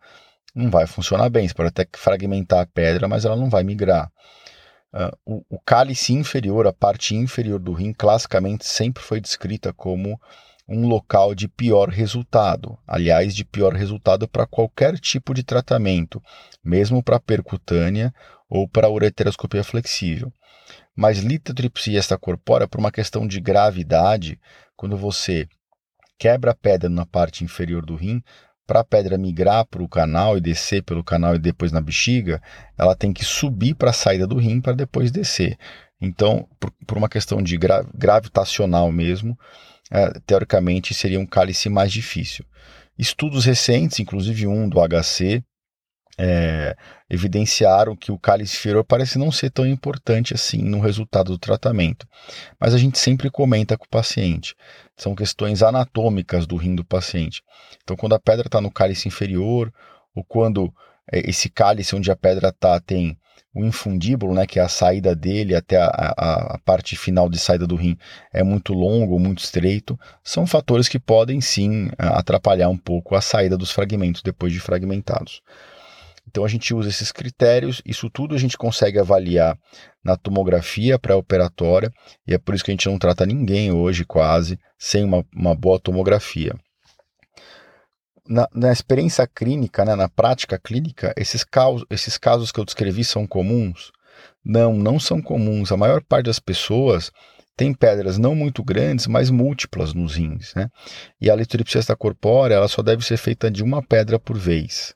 não 0.55 0.71
vai 0.71 0.87
funcionar 0.87 1.29
bem. 1.29 1.47
Você 1.47 1.53
pode 1.53 1.69
até 1.69 1.85
fragmentar 1.95 2.61
a 2.61 2.65
pedra, 2.65 3.07
mas 3.07 3.23
ela 3.23 3.35
não 3.35 3.51
vai 3.51 3.63
migrar. 3.63 4.11
Uh, 4.93 5.11
o, 5.25 5.55
o, 5.55 5.59
cálice 5.59 6.13
inferior, 6.13 6.65
a 6.67 6.73
parte 6.73 7.15
inferior 7.15 7.59
do 7.59 7.73
rim, 7.73 7.91
classicamente 7.91 8.65
sempre 8.65 9.03
foi 9.03 9.19
descrita 9.19 9.73
como 9.73 10.19
um 10.67 10.87
local 10.87 11.35
de 11.35 11.47
pior 11.47 11.89
resultado. 11.89 12.77
Aliás, 12.87 13.35
de 13.35 13.43
pior 13.43 13.73
resultado 13.73 14.27
para 14.27 14.47
qualquer 14.47 14.97
tipo 14.97 15.33
de 15.33 15.43
tratamento, 15.43 16.21
mesmo 16.63 17.03
para 17.03 17.19
percutânea 17.19 18.13
ou 18.49 18.67
para 18.67 18.89
ureteroscopia 18.89 19.63
flexível. 19.63 20.31
Mas 20.95 21.19
litotripsia 21.19 21.99
extracorpórea, 21.99 22.67
por 22.67 22.79
uma 22.79 22.91
questão 22.91 23.27
de 23.27 23.39
gravidade, 23.41 24.39
quando 24.75 24.97
você 24.97 25.47
quebra 26.17 26.51
a 26.51 26.55
pedra 26.55 26.89
na 26.89 27.05
parte 27.05 27.43
inferior 27.43 27.85
do 27.85 27.95
rim, 27.95 28.23
para 28.65 28.79
a 28.79 28.83
pedra 28.83 29.17
migrar 29.17 29.65
para 29.65 29.83
o 29.83 29.89
canal 29.89 30.37
e 30.37 30.41
descer 30.41 30.83
pelo 30.83 31.03
canal 31.03 31.35
e 31.35 31.39
depois 31.39 31.71
na 31.71 31.81
bexiga, 31.81 32.41
ela 32.77 32.95
tem 32.95 33.13
que 33.13 33.23
subir 33.23 33.75
para 33.75 33.91
a 33.91 33.93
saída 33.93 34.25
do 34.25 34.37
rim 34.37 34.59
para 34.59 34.73
depois 34.73 35.11
descer. 35.11 35.57
Então, 36.01 36.47
por, 36.59 36.71
por 36.85 36.97
uma 36.97 37.09
questão 37.09 37.41
de 37.41 37.57
gra 37.57 37.85
gravitacional 37.93 38.91
mesmo, 38.91 39.37
é, 39.91 40.19
teoricamente 40.25 40.93
seria 40.93 41.19
um 41.19 41.25
cálice 41.25 41.69
mais 41.69 41.91
difícil. 41.91 42.45
Estudos 42.97 43.45
recentes, 43.45 43.99
inclusive 43.99 44.47
um 44.47 44.67
do 44.67 44.79
HC, 44.79 45.43
é, 46.17 46.75
evidenciaram 47.09 47.95
que 47.95 48.11
o 48.11 48.17
cálice 48.17 48.57
inferior 48.57 48.83
parece 48.83 49.17
não 49.17 49.31
ser 49.31 49.49
tão 49.49 49.65
importante 49.65 50.33
assim 50.33 50.61
no 50.61 50.79
resultado 50.79 51.31
do 51.31 51.37
tratamento. 51.37 52.07
Mas 52.59 52.73
a 52.73 52.77
gente 52.77 52.97
sempre 52.97 53.29
comenta 53.29 53.77
com 53.77 53.85
o 53.85 53.89
paciente. 53.89 54.55
São 54.97 55.13
questões 55.13 55.61
anatômicas 55.61 56.47
do 56.47 56.55
rim 56.55 56.75
do 56.75 56.85
paciente. 56.85 57.43
Então, 57.83 57.95
quando 57.95 58.15
a 58.15 58.19
pedra 58.19 58.47
está 58.47 58.61
no 58.61 58.71
cálice 58.71 59.07
inferior, 59.07 59.71
ou 60.15 60.23
quando 60.23 60.73
é, 61.11 61.29
esse 61.29 61.49
cálice 61.49 61.95
onde 61.95 62.09
a 62.11 62.15
pedra 62.15 62.49
está 62.49 62.79
tem 62.79 63.17
o 63.53 63.63
infundíbulo, 63.63 64.33
né, 64.33 64.45
que 64.45 64.59
é 64.59 64.61
a 64.61 64.67
saída 64.67 65.15
dele 65.15 65.55
até 65.55 65.77
a, 65.77 65.85
a, 65.87 66.55
a, 66.55 66.59
parte 66.59 66.97
final 66.97 67.29
de 67.29 67.39
saída 67.39 67.65
do 67.65 67.77
rim, 67.77 67.97
é 68.33 68.43
muito 68.43 68.73
longo, 68.73 69.17
muito 69.17 69.39
estreito, 69.39 69.97
são 70.21 70.45
fatores 70.45 70.89
que 70.89 70.99
podem 70.99 71.39
sim 71.39 71.89
atrapalhar 71.97 72.67
um 72.67 72.77
pouco 72.77 73.15
a 73.15 73.21
saída 73.21 73.57
dos 73.57 73.71
fragmentos 73.71 74.21
depois 74.21 74.51
de 74.51 74.59
fragmentados. 74.59 75.41
Então 76.27 76.43
a 76.43 76.47
gente 76.47 76.73
usa 76.73 76.89
esses 76.89 77.11
critérios, 77.11 77.81
isso 77.85 78.09
tudo 78.09 78.35
a 78.35 78.37
gente 78.37 78.57
consegue 78.57 78.99
avaliar 78.99 79.57
na 80.03 80.17
tomografia 80.17 80.99
pré-operatória, 80.99 81.91
e 82.27 82.33
é 82.33 82.37
por 82.37 82.53
isso 82.53 82.63
que 82.63 82.71
a 82.71 82.73
gente 82.73 82.89
não 82.89 82.99
trata 82.99 83.25
ninguém 83.25 83.71
hoje 83.71 84.05
quase 84.05 84.59
sem 84.77 85.03
uma, 85.03 85.23
uma 85.33 85.55
boa 85.55 85.79
tomografia. 85.79 86.53
Na, 88.27 88.47
na, 88.53 88.71
experiência 88.71 89.27
clínica, 89.27 89.85
né, 89.85 89.95
na 89.95 90.09
prática 90.09 90.59
clínica, 90.59 91.13
esses, 91.15 91.43
caos, 91.43 91.85
esses 91.91 92.17
casos 92.17 92.51
que 92.51 92.59
eu 92.59 92.65
descrevi 92.65 93.03
são 93.03 93.27
comuns? 93.27 93.91
Não, 94.43 94.73
não 94.73 94.99
são 94.99 95.21
comuns. 95.21 95.71
A 95.71 95.77
maior 95.77 96.03
parte 96.03 96.25
das 96.25 96.39
pessoas 96.39 97.11
tem 97.55 97.73
pedras 97.73 98.17
não 98.17 98.35
muito 98.35 98.63
grandes, 98.63 99.07
mas 99.07 99.29
múltiplas 99.29 99.93
nos 99.93 100.15
rins. 100.15 100.53
Né? 100.55 100.69
E 101.21 101.29
a 101.29 101.35
litripsia 101.35 101.81
corpórea 101.95 102.55
ela 102.55 102.67
só 102.67 102.81
deve 102.81 103.05
ser 103.05 103.17
feita 103.17 103.49
de 103.49 103.63
uma 103.63 103.81
pedra 103.81 104.19
por 104.19 104.37
vez. 104.37 104.95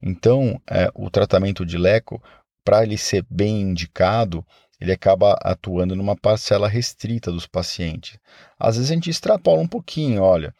Então, 0.00 0.60
é, 0.68 0.90
o 0.94 1.10
tratamento 1.10 1.66
de 1.66 1.76
leco, 1.76 2.22
para 2.64 2.82
ele 2.82 2.96
ser 2.96 3.24
bem 3.28 3.62
indicado, 3.62 4.44
ele 4.80 4.92
acaba 4.92 5.32
atuando 5.42 5.96
numa 5.96 6.16
parcela 6.16 6.68
restrita 6.68 7.32
dos 7.32 7.46
pacientes. 7.46 8.18
Às 8.58 8.76
vezes 8.76 8.90
a 8.90 8.94
gente 8.94 9.10
extrapola 9.10 9.60
um 9.60 9.66
pouquinho, 9.66 10.22
olha, 10.22 10.54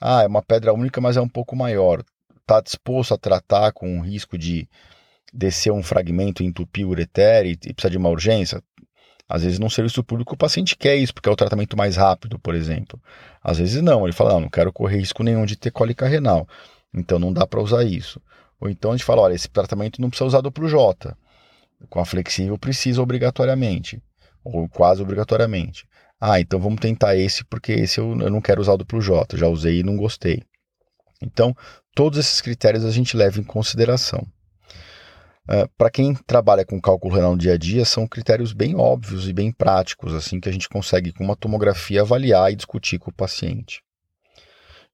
ah, 0.00 0.22
é 0.22 0.26
uma 0.26 0.42
pedra 0.42 0.72
única, 0.72 1.00
mas 1.00 1.16
é 1.16 1.20
um 1.20 1.28
pouco 1.28 1.56
maior. 1.56 2.04
Está 2.40 2.60
disposto 2.60 3.14
a 3.14 3.18
tratar 3.18 3.72
com 3.72 3.98
o 3.98 4.02
risco 4.02 4.38
de 4.38 4.68
descer 5.32 5.72
um 5.72 5.82
fragmento, 5.82 6.42
entupir 6.42 6.86
o 6.86 6.90
ureter 6.90 7.46
e, 7.46 7.58
e 7.64 7.90
de 7.90 7.96
uma 7.96 8.10
urgência? 8.10 8.62
Às 9.28 9.42
vezes, 9.42 9.58
no 9.58 9.70
serviço 9.70 10.04
público, 10.04 10.34
o 10.34 10.38
paciente 10.38 10.76
quer 10.76 10.96
isso, 10.96 11.14
porque 11.14 11.28
é 11.28 11.32
o 11.32 11.36
tratamento 11.36 11.76
mais 11.76 11.96
rápido, 11.96 12.38
por 12.38 12.54
exemplo. 12.54 13.00
Às 13.42 13.58
vezes, 13.58 13.82
não. 13.82 14.04
Ele 14.04 14.12
fala: 14.12 14.34
não, 14.34 14.40
não 14.40 14.50
quero 14.50 14.72
correr 14.72 14.98
risco 14.98 15.22
nenhum 15.22 15.46
de 15.46 15.56
ter 15.56 15.70
cólica 15.70 16.06
renal. 16.06 16.46
Então, 16.92 17.18
não 17.18 17.32
dá 17.32 17.46
para 17.46 17.62
usar 17.62 17.84
isso. 17.84 18.20
Ou 18.60 18.68
então 18.68 18.92
a 18.92 18.96
gente 18.96 19.04
fala, 19.04 19.22
olha, 19.22 19.34
esse 19.34 19.48
tratamento 19.48 20.00
não 20.00 20.08
precisa 20.08 20.26
usar 20.26 20.40
duplo 20.40 20.68
J. 20.68 21.16
Com 21.88 22.00
a 22.00 22.04
flexível 22.04 22.58
precisa 22.58 23.02
obrigatoriamente, 23.02 24.02
ou 24.42 24.68
quase 24.68 25.02
obrigatoriamente. 25.02 25.86
Ah, 26.20 26.40
então 26.40 26.58
vamos 26.58 26.80
tentar 26.80 27.16
esse 27.16 27.44
porque 27.44 27.72
esse 27.72 27.98
eu, 27.98 28.18
eu 28.20 28.30
não 28.30 28.40
quero 28.40 28.60
usar 28.60 28.72
o 28.72 28.78
duplo 28.78 29.00
J, 29.00 29.36
já 29.36 29.46
usei 29.46 29.80
e 29.80 29.82
não 29.82 29.96
gostei. 29.96 30.42
Então, 31.20 31.54
todos 31.94 32.18
esses 32.18 32.40
critérios 32.40 32.84
a 32.84 32.90
gente 32.90 33.16
leva 33.16 33.40
em 33.40 33.44
consideração. 33.44 34.26
Uh, 35.46 35.68
Para 35.76 35.90
quem 35.90 36.14
trabalha 36.14 36.64
com 36.64 36.80
cálculo 36.80 37.14
renal 37.14 37.32
no 37.32 37.38
dia 37.38 37.52
a 37.52 37.58
dia, 37.58 37.84
são 37.84 38.06
critérios 38.06 38.52
bem 38.52 38.74
óbvios 38.74 39.28
e 39.28 39.32
bem 39.32 39.52
práticos, 39.52 40.14
assim 40.14 40.40
que 40.40 40.48
a 40.48 40.52
gente 40.52 40.68
consegue 40.68 41.12
com 41.12 41.22
uma 41.22 41.36
tomografia 41.36 42.00
avaliar 42.00 42.50
e 42.50 42.56
discutir 42.56 42.98
com 42.98 43.10
o 43.10 43.14
paciente. 43.14 43.82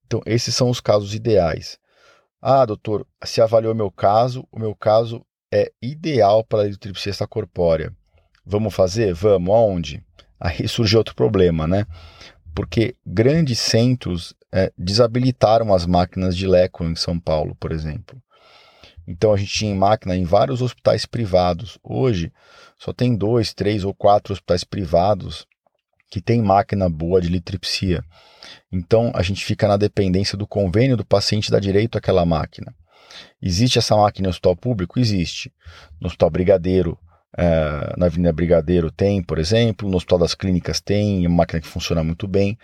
Então, 0.04 0.20
esses 0.26 0.54
são 0.54 0.68
os 0.68 0.80
casos 0.80 1.14
ideais. 1.14 1.78
Ah, 2.42 2.64
doutor, 2.64 3.06
se 3.22 3.40
avaliou 3.40 3.74
meu 3.74 3.90
caso, 3.90 4.46
o 4.50 4.58
meu 4.58 4.74
caso 4.74 5.24
é 5.52 5.70
ideal 5.82 6.42
para 6.42 6.62
a 6.62 6.66
eritripsia 6.66 7.12
corpórea. 7.28 7.94
Vamos 8.46 8.74
fazer? 8.74 9.12
Vamos. 9.12 9.54
Aonde? 9.54 10.02
Aí 10.40 10.66
surgiu 10.66 10.98
outro 11.00 11.14
problema, 11.14 11.66
né? 11.66 11.86
Porque 12.54 12.96
grandes 13.04 13.58
centros 13.58 14.34
é, 14.50 14.72
desabilitaram 14.76 15.74
as 15.74 15.84
máquinas 15.84 16.34
de 16.34 16.46
leco 16.46 16.82
em 16.82 16.96
São 16.96 17.20
Paulo, 17.20 17.54
por 17.56 17.72
exemplo. 17.72 18.20
Então 19.06 19.32
a 19.32 19.36
gente 19.36 19.52
tinha 19.52 19.74
máquina 19.74 20.16
em 20.16 20.24
vários 20.24 20.62
hospitais 20.62 21.04
privados. 21.04 21.78
Hoje 21.82 22.32
só 22.78 22.92
tem 22.92 23.14
dois, 23.14 23.52
três 23.52 23.84
ou 23.84 23.92
quatro 23.92 24.32
hospitais 24.32 24.64
privados 24.64 25.46
que 26.10 26.20
tem 26.20 26.42
máquina 26.42 26.90
boa 26.90 27.20
de 27.20 27.28
litripsia. 27.28 28.04
Então 28.72 29.12
a 29.14 29.22
gente 29.22 29.44
fica 29.44 29.68
na 29.68 29.76
dependência 29.76 30.36
do 30.36 30.46
convênio 30.46 30.96
do 30.96 31.04
paciente 31.04 31.50
dar 31.50 31.60
direito 31.60 31.96
àquela 31.96 32.26
máquina. 32.26 32.74
Existe 33.40 33.78
essa 33.78 33.96
máquina 33.96 34.26
no 34.26 34.30
hospital 34.30 34.56
público? 34.56 34.98
Existe. 34.98 35.52
No 36.00 36.08
hospital 36.08 36.30
Brigadeiro, 36.30 36.98
é, 37.36 37.94
na 37.96 38.06
Avenida 38.06 38.32
Brigadeiro 38.32 38.90
tem, 38.90 39.22
por 39.22 39.38
exemplo, 39.38 39.88
no 39.88 39.96
Hospital 39.96 40.18
das 40.18 40.34
Clínicas 40.34 40.80
tem, 40.80 41.24
é 41.24 41.28
uma 41.28 41.38
máquina 41.38 41.60
que 41.60 41.68
funciona 41.68 42.02
muito 42.02 42.26
bem, 42.26 42.58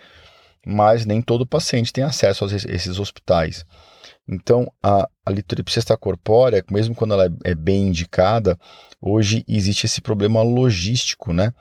mas 0.65 1.05
nem 1.05 1.21
todo 1.21 1.45
paciente 1.47 1.93
tem 1.93 2.03
acesso 2.03 2.45
a 2.45 2.47
esses 2.47 2.99
hospitais. 2.99 3.65
Então, 4.29 4.69
a, 4.83 5.07
a 5.25 5.31
litripsia 5.31 5.79
extracorpórea, 5.79 6.63
mesmo 6.69 6.93
quando 6.93 7.13
ela 7.13 7.27
é, 7.27 7.51
é, 7.51 7.55
bem 7.55 7.87
indicada, 7.87 8.59
hoje 9.01 9.45
existe 9.47 9.85
esse 9.85 10.01
problema 10.01 10.41
logístico, 10.43 11.31
né? 11.31 11.53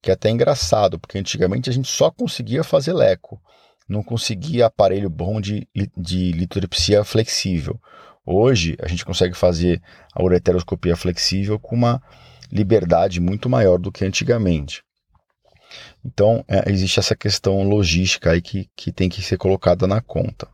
Que 0.00 0.10
é 0.10 0.14
até 0.14 0.30
engraçado, 0.30 0.98
porque 0.98 1.18
antigamente 1.18 1.68
a 1.68 1.72
gente 1.72 1.88
só 1.88 2.10
conseguia 2.10 2.64
fazer 2.64 2.94
leco, 2.94 3.38
não 3.86 4.02
conseguia 4.02 4.66
aparelho 4.66 5.10
bom 5.10 5.38
de, 5.38 5.68
de 5.94 6.32
litripsia 6.32 7.04
flexível. 7.04 7.78
Hoje 8.24 8.74
a 8.80 8.88
gente 8.88 9.04
consegue 9.04 9.34
fazer 9.34 9.82
a 10.14 10.22
ureteroscopia 10.22 10.96
flexível 10.96 11.58
com 11.58 11.76
uma 11.76 12.02
liberdade 12.50 13.20
muito 13.20 13.50
maior 13.50 13.78
do 13.78 13.92
que 13.92 14.02
antigamente. 14.02 14.82
Então, 16.02 16.42
é, 16.48 16.70
existe 16.70 16.98
essa 16.98 17.14
questão 17.14 17.62
logística 17.64 18.30
aí 18.30 18.40
que, 18.40 18.70
que 18.74 18.90
tem 18.90 19.10
que 19.10 19.20
ser 19.20 19.36
colocada 19.36 19.86
na 19.86 20.00
conta 20.00 20.53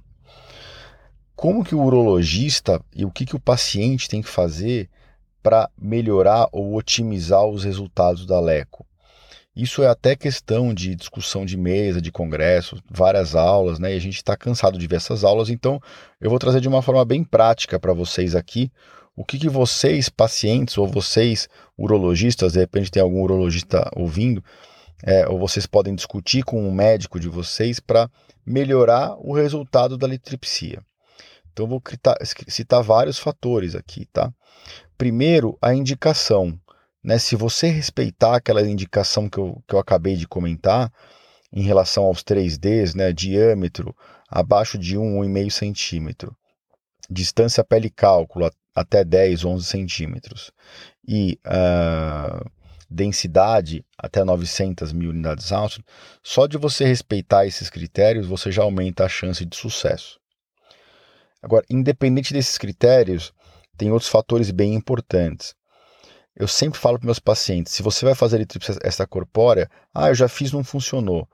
como 1.40 1.64
que 1.64 1.74
o 1.74 1.82
urologista 1.82 2.82
e 2.94 3.02
o 3.02 3.10
que, 3.10 3.24
que 3.24 3.34
o 3.34 3.40
paciente 3.40 4.10
tem 4.10 4.20
que 4.20 4.28
fazer 4.28 4.90
para 5.42 5.70
melhorar 5.80 6.46
ou 6.52 6.74
otimizar 6.74 7.46
os 7.46 7.64
resultados 7.64 8.26
da 8.26 8.38
LECO. 8.38 8.84
Isso 9.56 9.82
é 9.82 9.86
até 9.86 10.14
questão 10.14 10.74
de 10.74 10.94
discussão 10.94 11.46
de 11.46 11.56
mesa, 11.56 11.98
de 11.98 12.12
congresso, 12.12 12.76
várias 12.90 13.34
aulas, 13.34 13.78
né? 13.78 13.94
E 13.94 13.96
a 13.96 13.98
gente 13.98 14.16
está 14.16 14.36
cansado 14.36 14.78
de 14.78 14.86
ver 14.86 14.96
essas 14.96 15.24
aulas, 15.24 15.48
então 15.48 15.80
eu 16.20 16.28
vou 16.28 16.38
trazer 16.38 16.60
de 16.60 16.68
uma 16.68 16.82
forma 16.82 17.06
bem 17.06 17.24
prática 17.24 17.80
para 17.80 17.94
vocês 17.94 18.34
aqui 18.34 18.70
o 19.16 19.24
que, 19.24 19.38
que 19.38 19.48
vocês, 19.48 20.10
pacientes, 20.10 20.76
ou 20.76 20.86
vocês, 20.86 21.48
urologistas, 21.74 22.52
de 22.52 22.58
repente 22.58 22.90
tem 22.90 23.02
algum 23.02 23.22
urologista 23.22 23.90
ouvindo, 23.96 24.44
é, 25.02 25.26
ou 25.26 25.38
vocês 25.38 25.64
podem 25.64 25.94
discutir 25.94 26.42
com 26.42 26.62
um 26.62 26.70
médico 26.70 27.18
de 27.18 27.30
vocês 27.30 27.80
para 27.80 28.10
melhorar 28.44 29.16
o 29.18 29.32
resultado 29.32 29.96
da 29.96 30.06
litripsia. 30.06 30.82
Então, 31.52 31.66
vou 31.66 31.82
citar 32.48 32.82
vários 32.82 33.18
fatores 33.18 33.74
aqui, 33.74 34.06
tá? 34.06 34.32
Primeiro, 34.96 35.58
a 35.60 35.74
indicação. 35.74 36.58
Né? 37.02 37.18
Se 37.18 37.34
você 37.36 37.68
respeitar 37.68 38.36
aquela 38.36 38.62
indicação 38.62 39.28
que 39.28 39.38
eu, 39.38 39.62
que 39.66 39.74
eu 39.74 39.78
acabei 39.78 40.16
de 40.16 40.28
comentar, 40.28 40.92
em 41.52 41.62
relação 41.62 42.04
aos 42.04 42.22
3Ds, 42.22 42.94
né? 42.94 43.12
diâmetro 43.12 43.94
abaixo 44.28 44.78
de 44.78 44.96
1, 44.96 45.22
1,5 45.22 45.50
centímetro, 45.50 46.36
distância 47.10 47.64
pele-cálculo 47.64 48.50
até 48.74 49.04
10, 49.04 49.44
11 49.44 49.66
centímetros 49.66 50.52
e 51.06 51.38
uh, 51.44 52.48
densidade 52.88 53.84
até 53.98 54.22
900 54.22 54.92
mil 54.92 55.10
unidades 55.10 55.50
Armstrong, 55.50 55.84
só 56.22 56.46
de 56.46 56.56
você 56.56 56.84
respeitar 56.84 57.46
esses 57.46 57.68
critérios, 57.68 58.26
você 58.26 58.52
já 58.52 58.62
aumenta 58.62 59.04
a 59.04 59.08
chance 59.08 59.44
de 59.44 59.56
sucesso. 59.56 60.19
Agora, 61.42 61.64
independente 61.70 62.32
desses 62.32 62.58
critérios, 62.58 63.32
tem 63.76 63.90
outros 63.90 64.10
fatores 64.10 64.50
bem 64.50 64.74
importantes. 64.74 65.54
Eu 66.36 66.46
sempre 66.46 66.78
falo 66.78 66.98
para 66.98 67.06
meus 67.06 67.18
pacientes: 67.18 67.72
se 67.72 67.82
você 67.82 68.04
vai 68.04 68.14
fazer 68.14 68.36
elipse 68.36 68.78
extracorpórea, 68.84 69.70
ah, 69.94 70.08
eu 70.08 70.14
já 70.14 70.28
fiz, 70.28 70.52
não 70.52 70.62
funcionou. 70.62 71.28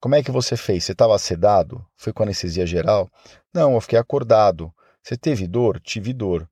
Como 0.00 0.14
é 0.14 0.22
que 0.22 0.30
você 0.30 0.56
fez? 0.56 0.84
Você 0.84 0.92
estava 0.92 1.18
sedado? 1.18 1.84
Foi 1.96 2.12
com 2.12 2.22
anestesia 2.22 2.64
geral? 2.64 3.10
Não, 3.52 3.74
eu 3.74 3.80
fiquei 3.80 3.98
acordado. 3.98 4.72
Você 5.02 5.16
teve 5.16 5.46
dor? 5.46 5.80
Tive 5.80 6.12
dor. 6.12 6.48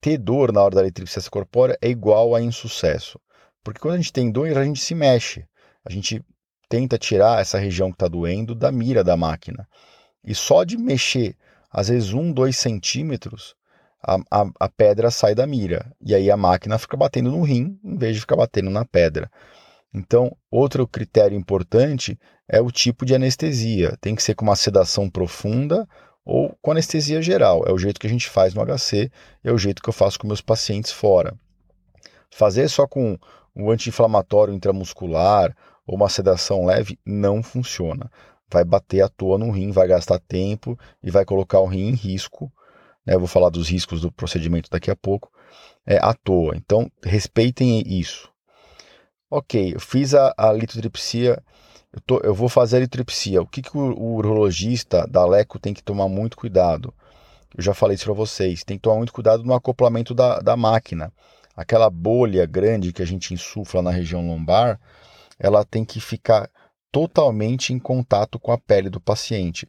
Ter 0.00 0.18
dor 0.18 0.52
na 0.52 0.62
hora 0.62 0.74
da 0.74 0.80
eletricidade 0.82 1.30
corpórea 1.30 1.78
é 1.80 1.88
igual 1.88 2.34
a 2.34 2.42
insucesso. 2.42 3.18
Porque 3.64 3.80
quando 3.80 3.94
a 3.94 3.96
gente 3.96 4.12
tem 4.12 4.30
dor, 4.30 4.56
a 4.56 4.64
gente 4.64 4.80
se 4.80 4.94
mexe. 4.94 5.46
A 5.84 5.90
gente 5.90 6.24
tenta 6.68 6.98
tirar 6.98 7.40
essa 7.40 7.58
região 7.58 7.90
que 7.90 7.96
está 7.96 8.08
doendo 8.08 8.54
da 8.54 8.70
mira 8.70 9.02
da 9.02 9.16
máquina. 9.16 9.66
E 10.24 10.34
só 10.34 10.62
de 10.64 10.76
mexer, 10.76 11.36
às 11.72 11.88
vezes, 11.88 12.12
um, 12.12 12.32
dois 12.32 12.56
centímetros, 12.56 13.54
a, 14.02 14.16
a, 14.30 14.50
a 14.60 14.68
pedra 14.68 15.10
sai 15.10 15.34
da 15.34 15.46
mira. 15.46 15.92
E 16.00 16.14
aí 16.14 16.30
a 16.30 16.36
máquina 16.36 16.78
fica 16.78 16.96
batendo 16.96 17.30
no 17.30 17.42
rim, 17.42 17.78
em 17.84 17.96
vez 17.96 18.14
de 18.14 18.20
ficar 18.20 18.36
batendo 18.36 18.70
na 18.70 18.84
pedra. 18.84 19.30
Então, 19.94 20.34
outro 20.50 20.86
critério 20.86 21.36
importante 21.36 22.18
é 22.48 22.60
o 22.60 22.70
tipo 22.70 23.04
de 23.04 23.14
anestesia. 23.14 23.96
Tem 24.00 24.14
que 24.14 24.22
ser 24.22 24.34
com 24.34 24.44
uma 24.44 24.56
sedação 24.56 25.08
profunda 25.08 25.86
ou 26.24 26.56
com 26.60 26.70
anestesia 26.70 27.20
geral. 27.20 27.64
É 27.66 27.72
o 27.72 27.78
jeito 27.78 28.00
que 28.00 28.06
a 28.06 28.10
gente 28.10 28.28
faz 28.28 28.54
no 28.54 28.64
HC, 28.64 29.10
é 29.44 29.52
o 29.52 29.58
jeito 29.58 29.82
que 29.82 29.88
eu 29.88 29.92
faço 29.92 30.18
com 30.18 30.26
meus 30.26 30.40
pacientes 30.40 30.90
fora. 30.90 31.34
Fazer 32.30 32.68
só 32.68 32.86
com 32.86 33.18
o 33.54 33.70
anti-inflamatório 33.70 34.54
intramuscular 34.54 35.54
ou 35.86 35.96
uma 35.96 36.08
sedação 36.08 36.64
leve 36.64 36.98
não 37.04 37.42
funciona. 37.42 38.10
Vai 38.52 38.64
bater 38.64 39.02
à 39.02 39.08
toa 39.08 39.38
no 39.38 39.50
rim, 39.50 39.70
vai 39.70 39.88
gastar 39.88 40.18
tempo 40.18 40.78
e 41.02 41.10
vai 41.10 41.24
colocar 41.24 41.60
o 41.60 41.66
rim 41.66 41.88
em 41.88 41.94
risco. 41.94 42.52
Né? 43.06 43.14
Eu 43.14 43.18
vou 43.18 43.28
falar 43.28 43.48
dos 43.48 43.68
riscos 43.68 44.00
do 44.00 44.12
procedimento 44.12 44.68
daqui 44.70 44.90
a 44.90 44.96
pouco. 44.96 45.30
É 45.86 45.96
à 45.96 46.12
toa. 46.12 46.54
Então, 46.56 46.90
respeitem 47.02 47.82
isso. 47.86 48.30
Ok, 49.30 49.74
eu 49.74 49.80
fiz 49.80 50.14
a, 50.14 50.34
a 50.36 50.52
litotripsia, 50.52 51.42
eu, 51.90 52.00
tô, 52.02 52.20
eu, 52.20 52.34
vou 52.34 52.50
fazer 52.50 52.76
a 52.76 52.80
litotripsia. 52.80 53.40
O 53.40 53.46
que, 53.46 53.62
que 53.62 53.76
o, 53.76 53.80
o 53.98 54.16
urologista 54.16 55.06
da 55.06 55.24
Leco 55.24 55.58
tem 55.58 55.72
que 55.72 55.82
tomar 55.82 56.08
muito 56.08 56.36
cuidado? 56.36 56.92
Eu 57.56 57.62
já 57.62 57.72
falei 57.72 57.94
isso 57.94 58.04
para 58.04 58.14
vocês. 58.14 58.62
Tem 58.62 58.76
que 58.76 58.82
tomar 58.82 58.96
muito 58.96 59.12
cuidado 59.12 59.42
no 59.42 59.54
acoplamento 59.54 60.14
da, 60.14 60.38
da 60.38 60.56
máquina. 60.56 61.10
Aquela 61.56 61.88
bolha 61.90 62.46
grande 62.46 62.92
que 62.92 63.02
a 63.02 63.06
gente 63.06 63.32
insufla 63.34 63.82
na 63.82 63.90
região 63.90 64.26
lombar, 64.26 64.78
ela 65.38 65.64
tem 65.64 65.84
que 65.84 66.00
ficar 66.00 66.50
totalmente 66.92 67.72
em 67.72 67.78
contato 67.78 68.38
com 68.38 68.52
a 68.52 68.58
pele 68.58 68.90
do 68.90 69.00
paciente 69.00 69.66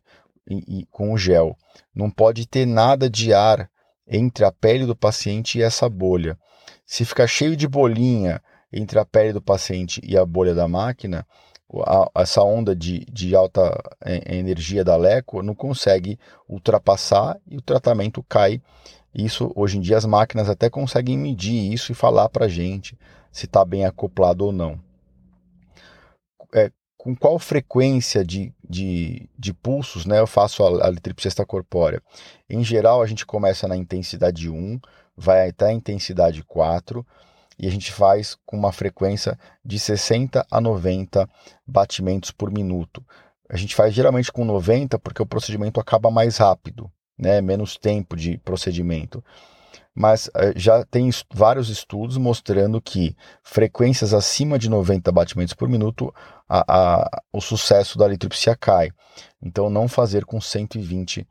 e, 0.48 0.82
e 0.82 0.86
com 0.92 1.13
o 1.13 1.18
gel. 1.18 1.58
Não 1.96 2.12
pode 2.12 2.46
ter 2.46 2.65
nada 2.65 3.10
de 3.10 3.34
ar 3.34 3.70
entre 4.06 4.44
a 4.44 4.51
pele 4.51 4.86
do 4.86 4.96
paciente 4.96 5.58
e 5.58 5.63
essa 5.63 5.88
bolha. 5.89 6.38
Se 6.86 7.06
ficar 7.06 7.27
cheio 7.27 7.56
de 7.56 7.68
bolinha 7.68 8.42
entre 8.72 9.00
a 9.00 9.06
pele 9.06 9.32
do 9.32 9.42
paciente 9.42 10.01
e 10.03 10.18
a 10.18 10.25
bolha 10.25 10.53
da 10.53 10.68
máquina, 10.68 11.25
essa 12.15 12.44
onda 12.44 12.75
de, 12.75 13.06
de 13.12 13.36
alta 13.36 13.72
é, 14.03 14.36
energia 14.38 14.84
da 14.84 14.96
LECO 14.96 15.42
não 15.42 15.56
consegue 15.56 16.20
ultrapassar 16.48 17.39
e 17.48 17.58
o 17.58 17.62
tratamento 17.62 18.22
cai. 18.24 18.62
Isso, 19.13 19.51
hoje 19.56 19.77
em 19.77 19.82
dia, 19.82 19.98
as 19.98 20.06
máquinas 20.06 20.50
até 20.50 20.70
conseguem 20.70 21.18
medir 21.18 21.72
isso 21.72 21.92
e 21.92 21.96
falar 21.96 22.30
para 22.30 22.46
a 22.46 22.50
gente 22.50 22.98
se 23.32 23.46
está 23.46 23.63
bem 23.63 23.86
acoplado 23.86 24.46
ou 24.46 24.51
não. 24.51 24.80
É, 26.53 26.72
com 27.03 27.13
qual 27.13 27.37
frequência 27.37 28.24
de, 28.24 28.53
de, 28.63 29.29
de 29.37 29.53
pulsos 29.53 30.05
né, 30.05 30.22
eu 30.22 30.25
faço 30.25 30.63
a, 30.63 30.87
a 30.87 30.89
litripsia 30.89 31.46
corpórea? 31.46 32.01
Em 32.50 32.63
geral, 32.63 33.01
a 33.01 33.05
gente 33.05 33.25
começa 33.25 33.68
na 33.68 33.75
intensidade 33.75 34.50
1, 34.50 34.79
vai 35.13 35.50
até 35.50 35.66
a 35.66 35.74
intensidade 35.74 36.42
4 36.46 37.05
e 37.59 37.68
a 37.68 37.70
gente 37.70 37.92
faz 37.92 38.37
com 38.46 38.55
uma 38.55 38.72
frequência 38.72 39.37
de 39.66 39.77
60 39.77 40.48
a 40.50 40.61
90 40.61 41.29
batimentos 41.68 42.31
por 42.31 42.50
minuto. 42.50 43.05
A 43.50 43.57
gente 43.57 43.75
faz 43.75 43.94
geralmente 43.94 44.31
com 44.31 44.46
90 44.46 44.98
porque 44.98 45.22
o 45.22 45.25
procedimento 45.25 45.81
acaba 45.81 46.09
mais 46.09 46.37
rápido, 46.37 46.89
né? 47.20 47.42
menos 47.42 47.75
tempo 47.75 48.16
de 48.16 48.37
procedimento. 48.37 49.22
Mas 49.96 50.27
uh, 50.27 50.53
já 50.55 50.83
tem 50.85 51.09
vários 51.31 51.70
estudos 51.70 52.18
mostrando 52.18 52.81
que 52.81 53.16
frequências 53.44 54.13
acima 54.13 54.57
de 54.57 54.70
90 54.70 55.11
batimentos 55.11 55.53
por 55.53 55.70
minuto, 55.70 56.13
a, 56.55 56.63
a, 56.68 57.22
o 57.31 57.42
sucesso 57.42 57.98
da 57.98 58.07
litripsia 58.07 58.55
cai. 58.55 58.92
Então, 59.42 59.72
não 59.72 59.87
fazer 59.87 60.24
com 60.24 60.39
120 60.39 61.27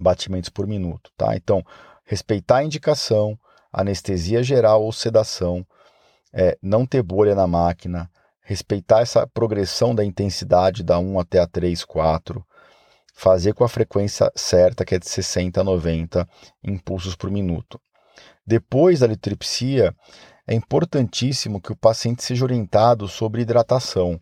batimentos 0.00 0.50
por 0.50 0.66
minuto. 0.66 1.12
Tá? 1.16 1.36
Então, 1.36 1.64
respeitar 2.04 2.56
a 2.56 2.64
indicação, 2.64 3.38
anestesia 3.72 4.42
geral 4.42 4.82
ou 4.82 4.90
sedação, 4.90 5.64
é, 6.32 6.58
não 6.60 6.84
ter 6.84 7.00
bolha 7.00 7.34
na 7.34 7.46
máquina, 7.46 8.10
respeitar 8.42 9.02
essa 9.02 9.24
progressão 9.24 9.94
da 9.94 10.04
intensidade 10.04 10.82
da 10.82 10.98
1 10.98 11.20
até 11.20 11.38
a 11.38 11.46
3, 11.46 11.84
4, 11.84 12.44
fazer 13.14 13.54
com 13.54 13.62
a 13.62 13.68
frequência 13.68 14.32
certa, 14.34 14.84
que 14.84 14.96
é 14.96 14.98
de 14.98 15.08
60 15.08 15.60
a 15.60 15.64
90 15.64 16.28
impulsos 16.64 17.14
por 17.14 17.30
minuto. 17.30 17.80
Depois 18.44 18.98
da 18.98 19.06
litripsia, 19.06 19.94
é 20.50 20.54
importantíssimo 20.54 21.60
que 21.60 21.72
o 21.72 21.76
paciente 21.76 22.22
seja 22.22 22.44
orientado 22.44 23.08
sobre 23.08 23.42
hidratação. 23.42 24.20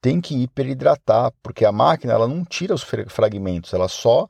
Tem 0.00 0.20
que 0.20 0.42
hiperidratar, 0.42 1.32
porque 1.42 1.64
a 1.64 1.72
máquina 1.72 2.12
ela 2.12 2.28
não 2.28 2.44
tira 2.44 2.74
os 2.74 2.82
fragmentos, 2.82 3.72
ela 3.72 3.88
só 3.88 4.28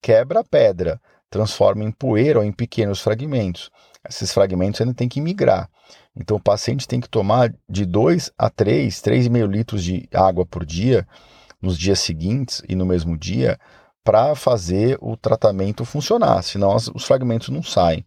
quebra 0.00 0.40
a 0.40 0.44
pedra, 0.44 1.00
transforma 1.28 1.84
em 1.84 1.90
poeira 1.90 2.38
ou 2.38 2.44
em 2.44 2.52
pequenos 2.52 3.00
fragmentos 3.00 3.70
esses 4.08 4.32
fragmentos 4.32 4.80
ainda 4.80 4.94
tem 4.94 5.08
que 5.08 5.20
migrar. 5.20 5.68
Então 6.14 6.36
o 6.36 6.42
paciente 6.42 6.86
tem 6.86 7.00
que 7.00 7.08
tomar 7.08 7.52
de 7.68 7.84
2 7.84 8.32
a 8.38 8.50
3, 8.50 8.94
3,5 8.94 9.46
litros 9.46 9.82
de 9.82 10.08
água 10.12 10.46
por 10.46 10.64
dia 10.64 11.06
nos 11.60 11.78
dias 11.78 12.00
seguintes 12.00 12.62
e 12.68 12.74
no 12.74 12.86
mesmo 12.86 13.16
dia 13.16 13.58
para 14.04 14.34
fazer 14.34 14.98
o 15.00 15.16
tratamento 15.16 15.84
funcionar, 15.84 16.42
senão 16.42 16.76
os 16.76 17.04
fragmentos 17.04 17.48
não 17.48 17.62
saem. 17.62 18.04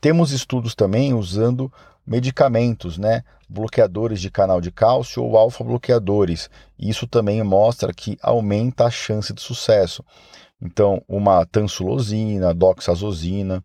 Temos 0.00 0.32
estudos 0.32 0.74
também 0.74 1.14
usando 1.14 1.72
medicamentos, 2.06 2.98
né? 2.98 3.22
bloqueadores 3.48 4.20
de 4.20 4.30
canal 4.30 4.60
de 4.60 4.70
cálcio 4.70 5.22
ou 5.22 5.36
alfa-bloqueadores. 5.36 6.50
Isso 6.78 7.06
também 7.06 7.42
mostra 7.42 7.92
que 7.92 8.18
aumenta 8.22 8.84
a 8.84 8.90
chance 8.90 9.32
de 9.32 9.40
sucesso. 9.40 10.04
Então, 10.60 11.02
uma 11.08 11.44
tansulosina, 11.46 12.54
doxazosina, 12.54 13.62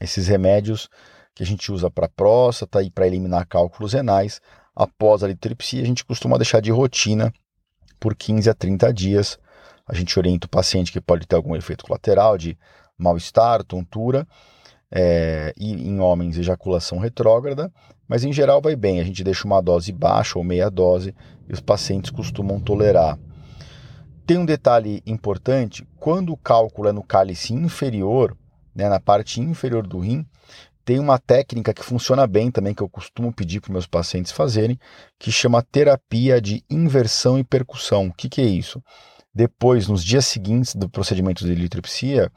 esses 0.00 0.26
remédios 0.26 0.88
que 1.34 1.42
a 1.42 1.46
gente 1.46 1.70
usa 1.70 1.90
para 1.90 2.08
próstata 2.08 2.82
e 2.82 2.90
para 2.90 3.06
eliminar 3.06 3.46
cálculos 3.46 3.92
renais, 3.92 4.40
após 4.74 5.22
a 5.22 5.28
litripsia, 5.28 5.82
a 5.82 5.86
gente 5.86 6.04
costuma 6.04 6.38
deixar 6.38 6.60
de 6.60 6.70
rotina 6.70 7.32
por 7.98 8.14
15 8.14 8.48
a 8.48 8.54
30 8.54 8.92
dias. 8.92 9.38
A 9.86 9.94
gente 9.94 10.18
orienta 10.18 10.46
o 10.46 10.50
paciente 10.50 10.92
que 10.92 11.00
pode 11.00 11.26
ter 11.26 11.36
algum 11.36 11.54
efeito 11.54 11.84
colateral 11.84 12.38
de 12.38 12.56
mal-estar, 12.96 13.64
tontura, 13.64 14.26
é, 14.90 15.52
e 15.56 15.72
em 15.72 16.00
homens 16.00 16.36
ejaculação 16.36 16.98
retrógrada, 16.98 17.72
mas 18.08 18.24
em 18.24 18.32
geral 18.32 18.60
vai 18.60 18.74
bem. 18.74 19.00
A 19.00 19.04
gente 19.04 19.22
deixa 19.22 19.46
uma 19.46 19.60
dose 19.60 19.92
baixa 19.92 20.38
ou 20.38 20.44
meia 20.44 20.70
dose 20.70 21.14
e 21.48 21.52
os 21.52 21.60
pacientes 21.60 22.10
costumam 22.10 22.58
tolerar. 22.58 23.18
Tem 24.26 24.36
um 24.36 24.44
detalhe 24.44 25.02
importante: 25.06 25.86
quando 25.98 26.32
o 26.32 26.36
cálculo 26.36 26.88
é 26.88 26.92
no 26.92 27.02
cálice 27.02 27.52
inferior, 27.52 28.36
né, 28.74 28.88
na 28.88 29.00
parte 29.00 29.40
inferior 29.40 29.86
do 29.86 30.00
rim, 30.00 30.26
tem 30.84 30.98
uma 30.98 31.18
técnica 31.18 31.72
que 31.72 31.84
funciona 31.84 32.26
bem 32.26 32.50
também, 32.50 32.74
que 32.74 32.82
eu 32.82 32.88
costumo 32.88 33.32
pedir 33.32 33.60
para 33.60 33.72
meus 33.72 33.86
pacientes 33.86 34.32
fazerem, 34.32 34.78
que 35.18 35.30
chama 35.30 35.62
terapia 35.62 36.40
de 36.40 36.64
inversão 36.68 37.38
e 37.38 37.44
percussão. 37.44 38.08
O 38.08 38.12
que, 38.12 38.28
que 38.28 38.40
é 38.40 38.44
isso? 38.44 38.82
Depois, 39.32 39.86
nos 39.86 40.02
dias 40.04 40.26
seguintes 40.26 40.74
do 40.74 40.88
procedimento 40.88 41.44
de 41.44 41.54
litripsia, 41.54 42.32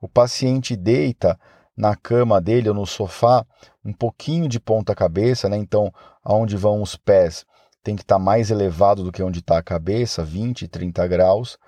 o 0.00 0.08
paciente 0.08 0.74
deita 0.74 1.38
na 1.76 1.96
cama 1.96 2.40
dele 2.40 2.68
ou 2.68 2.74
no 2.74 2.86
sofá 2.86 3.44
um 3.84 3.92
pouquinho 3.92 4.48
de 4.48 4.60
ponta 4.60 4.94
cabeça, 4.94 5.48
né? 5.48 5.56
Então, 5.56 5.92
aonde 6.22 6.56
vão 6.56 6.82
os 6.82 6.96
pés 6.96 7.44
tem 7.82 7.96
que 7.96 8.02
estar 8.02 8.16
tá 8.16 8.22
mais 8.22 8.50
elevado 8.50 9.02
do 9.02 9.10
que 9.10 9.22
onde 9.22 9.40
está 9.40 9.58
a 9.58 9.62
cabeça, 9.62 10.22
20, 10.22 10.68
30 10.68 11.06
graus 11.08 11.58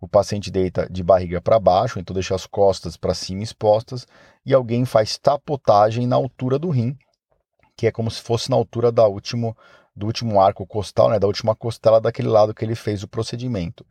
o 0.00 0.06
paciente 0.06 0.50
deita 0.50 0.88
de 0.90 1.02
barriga 1.02 1.40
para 1.40 1.58
baixo, 1.58 1.98
então 1.98 2.14
deixa 2.14 2.34
as 2.34 2.46
costas 2.46 2.96
para 2.96 3.14
cima 3.14 3.42
expostas, 3.42 4.06
e 4.44 4.52
alguém 4.52 4.84
faz 4.84 5.18
tapotagem 5.18 6.06
na 6.06 6.16
altura 6.16 6.58
do 6.58 6.70
rim, 6.70 6.96
que 7.76 7.86
é 7.86 7.92
como 7.92 8.10
se 8.10 8.20
fosse 8.20 8.50
na 8.50 8.56
altura 8.56 8.92
da 8.92 9.06
último, 9.06 9.56
do 9.94 10.06
último 10.06 10.40
arco 10.40 10.66
costal, 10.66 11.10
né, 11.10 11.18
da 11.18 11.26
última 11.26 11.54
costela 11.54 12.00
daquele 12.00 12.28
lado 12.28 12.54
que 12.54 12.64
ele 12.64 12.74
fez 12.74 13.02
o 13.02 13.08
procedimento. 13.08 13.84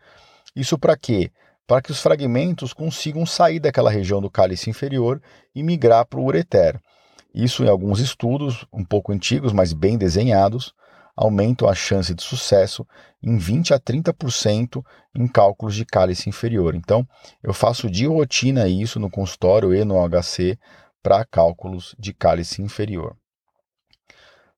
Isso 0.56 0.78
para 0.78 0.95
quê? 0.95 1.32
Para 1.67 1.82
que 1.82 1.91
os 1.91 2.01
fragmentos 2.01 2.73
consigam 2.73 3.25
sair 3.25 3.60
daquela 3.60 3.89
região 3.89 4.21
do 4.21 4.30
cálice 4.30 4.69
inferior 4.69 5.21
e 5.54 5.63
migrar 5.63 6.06
para 6.06 6.19
o 6.19 6.25
ureter. 6.25 6.80
Isso 7.34 7.63
em 7.63 7.69
alguns 7.69 7.99
estudos, 7.99 8.65
um 8.71 8.84
pouco 8.84 9.12
antigos, 9.12 9.51
mas 9.51 9.73
bem 9.73 9.97
desenhados, 9.97 10.73
aumentam 11.15 11.67
a 11.67 11.73
chance 11.73 12.13
de 12.13 12.21
sucesso 12.21 12.86
em 13.21 13.38
20 13.38 13.73
a 13.73 13.80
30% 13.80 14.84
em 15.15 15.28
cálculos 15.28 15.75
de 15.75 15.86
cálice 15.86 16.30
inferior. 16.30 16.75
Então, 16.75 17.08
eu 17.41 17.54
faço 17.54 17.89
de 17.89 18.06
rotina 18.06 18.67
isso 18.67 18.99
no 18.99 19.10
consultório 19.10 19.73
e 19.73 19.84
no 19.84 19.95
HC 20.08 20.58
para 21.01 21.25
cálculos 21.25 21.95
de 21.97 22.13
cálice 22.13 22.62
inferior. 22.62 23.15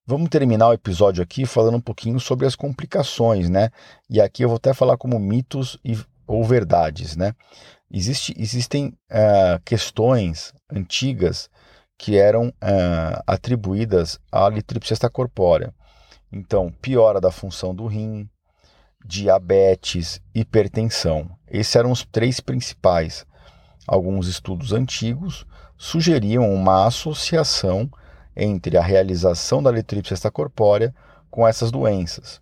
Vamos 0.05 0.29
terminar 0.29 0.69
o 0.69 0.73
episódio 0.73 1.21
aqui 1.21 1.45
falando 1.45 1.75
um 1.75 1.81
pouquinho 1.81 2.19
sobre 2.19 2.45
as 2.45 2.55
complicações, 2.55 3.49
né? 3.49 3.69
E 4.09 4.21
aqui 4.21 4.43
eu 4.43 4.47
vou 4.47 4.55
até 4.55 4.73
falar 4.73 4.97
como 4.97 5.19
mitos 5.19 5.77
e, 5.83 5.97
ou 6.27 6.43
verdades, 6.43 7.15
né? 7.15 7.33
Existe, 7.89 8.33
existem 8.37 8.87
uh, 9.09 9.59
questões 9.63 10.53
antigas 10.69 11.49
que 11.97 12.17
eram 12.17 12.49
uh, 12.49 13.23
atribuídas 13.25 14.19
à 14.31 14.47
litripsia 14.49 15.09
corpórea. 15.09 15.73
Então, 16.31 16.71
piora 16.81 17.21
da 17.21 17.31
função 17.31 17.73
do 17.73 17.87
rim, 17.87 18.29
diabetes, 19.03 20.21
hipertensão. 20.35 21.29
Esses 21.47 21.75
eram 21.75 21.91
os 21.91 22.03
três 22.03 22.41
principais. 22.41 23.25
Alguns 23.87 24.27
estudos 24.27 24.73
antigos 24.73 25.45
sugeriam 25.77 26.53
uma 26.53 26.85
associação 26.85 27.89
entre 28.35 28.77
a 28.77 28.83
realização 28.83 29.63
da 29.63 29.71
litripsia 29.71 30.13
extracorpórea 30.13 30.93
com 31.31 31.47
essas 31.47 31.71
doenças. 31.71 32.41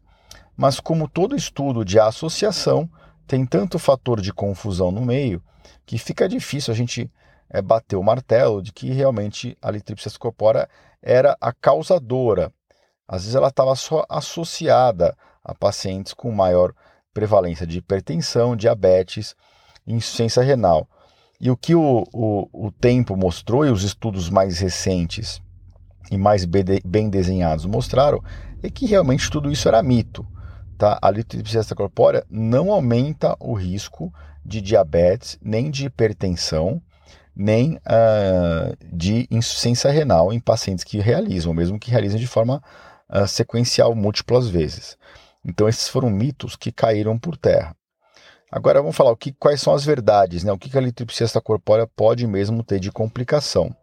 Mas 0.57 0.79
como 0.79 1.07
todo 1.07 1.35
estudo 1.35 1.85
de 1.85 1.99
associação 1.99 2.89
tem 3.27 3.45
tanto 3.45 3.79
fator 3.79 4.21
de 4.21 4.33
confusão 4.33 4.91
no 4.91 5.01
meio, 5.01 5.41
que 5.85 5.97
fica 5.97 6.27
difícil 6.27 6.73
a 6.73 6.77
gente 6.77 7.11
é, 7.49 7.61
bater 7.61 7.95
o 7.95 8.03
martelo 8.03 8.61
de 8.61 8.71
que 8.71 8.91
realmente 8.91 9.57
a 9.61 9.71
litripsia 9.71 10.09
extracorpórea 10.09 10.69
era 11.01 11.37
a 11.39 11.51
causadora. 11.51 12.51
Às 13.07 13.21
vezes 13.21 13.35
ela 13.35 13.49
estava 13.49 13.75
só 13.75 14.05
associada 14.09 15.15
a 15.43 15.53
pacientes 15.53 16.13
com 16.13 16.31
maior 16.31 16.73
prevalência 17.13 17.65
de 17.65 17.77
hipertensão, 17.77 18.55
diabetes 18.55 19.35
insuficiência 19.87 20.41
renal. 20.41 20.87
E 21.39 21.51
o 21.51 21.57
que 21.57 21.75
o, 21.75 22.03
o, 22.13 22.67
o 22.67 22.71
tempo 22.71 23.15
mostrou 23.15 23.65
e 23.65 23.69
os 23.69 23.83
estudos 23.83 24.29
mais 24.29 24.59
recentes 24.59 25.41
e 26.09 26.17
mais 26.17 26.45
bem 26.45 27.09
desenhados 27.09 27.65
mostraram 27.65 28.23
é 28.63 28.69
que 28.69 28.85
realmente 28.85 29.29
tudo 29.29 29.51
isso 29.51 29.67
era 29.67 29.83
mito. 29.83 30.25
Tá? 30.77 30.99
A 31.01 31.09
litripsia 31.09 31.61
extracorpórea 31.61 32.25
não 32.29 32.71
aumenta 32.71 33.35
o 33.39 33.53
risco 33.53 34.13
de 34.43 34.61
diabetes, 34.61 35.39
nem 35.41 35.71
de 35.71 35.85
hipertensão, 35.85 36.81
nem 37.35 37.75
uh, 37.75 38.75
de 38.93 39.27
insuficiência 39.31 39.89
renal 39.89 40.31
em 40.31 40.39
pacientes 40.39 40.83
que 40.83 40.99
realizam, 40.99 41.53
mesmo 41.53 41.79
que 41.79 41.91
realizem 41.91 42.19
de 42.19 42.27
forma 42.27 42.61
uh, 43.09 43.27
sequencial 43.27 43.95
múltiplas 43.95 44.47
vezes. 44.47 44.97
Então 45.43 45.67
esses 45.67 45.87
foram 45.87 46.09
mitos 46.09 46.55
que 46.55 46.71
caíram 46.71 47.17
por 47.17 47.37
terra. 47.37 47.75
Agora 48.51 48.81
vamos 48.81 48.95
falar 48.95 49.11
o 49.11 49.17
que, 49.17 49.33
quais 49.33 49.61
são 49.61 49.73
as 49.73 49.83
verdades, 49.83 50.43
né? 50.43 50.51
o 50.51 50.57
que 50.57 50.75
a 50.77 50.81
litripsia 50.81 51.25
extracorpórea 51.25 51.87
pode 51.87 52.25
mesmo 52.27 52.63
ter 52.63 52.79
de 52.79 52.91
complicação. 52.91 53.75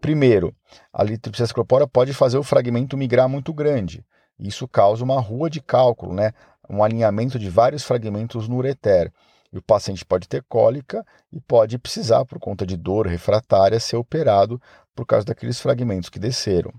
Primeiro, 0.00 0.54
a 0.92 1.02
litripsia 1.02 1.46
corpórea 1.48 1.86
pode 1.86 2.12
fazer 2.12 2.36
o 2.36 2.42
fragmento 2.42 2.96
migrar 2.96 3.28
muito 3.28 3.52
grande. 3.52 4.04
Isso 4.38 4.68
causa 4.68 5.02
uma 5.02 5.20
rua 5.20 5.48
de 5.48 5.60
cálculo, 5.60 6.12
né? 6.12 6.32
um 6.68 6.82
alinhamento 6.82 7.38
de 7.38 7.48
vários 7.48 7.84
fragmentos 7.84 8.48
no 8.48 8.56
ureter. 8.56 9.12
E 9.52 9.58
o 9.58 9.62
paciente 9.62 10.04
pode 10.04 10.28
ter 10.28 10.42
cólica 10.48 11.04
e 11.32 11.40
pode 11.40 11.78
precisar, 11.78 12.24
por 12.24 12.38
conta 12.38 12.66
de 12.66 12.76
dor 12.76 13.06
refratária, 13.06 13.80
ser 13.80 13.96
operado 13.96 14.60
por 14.94 15.06
causa 15.06 15.24
daqueles 15.24 15.60
fragmentos 15.60 16.08
que 16.08 16.18
desceram. 16.18 16.72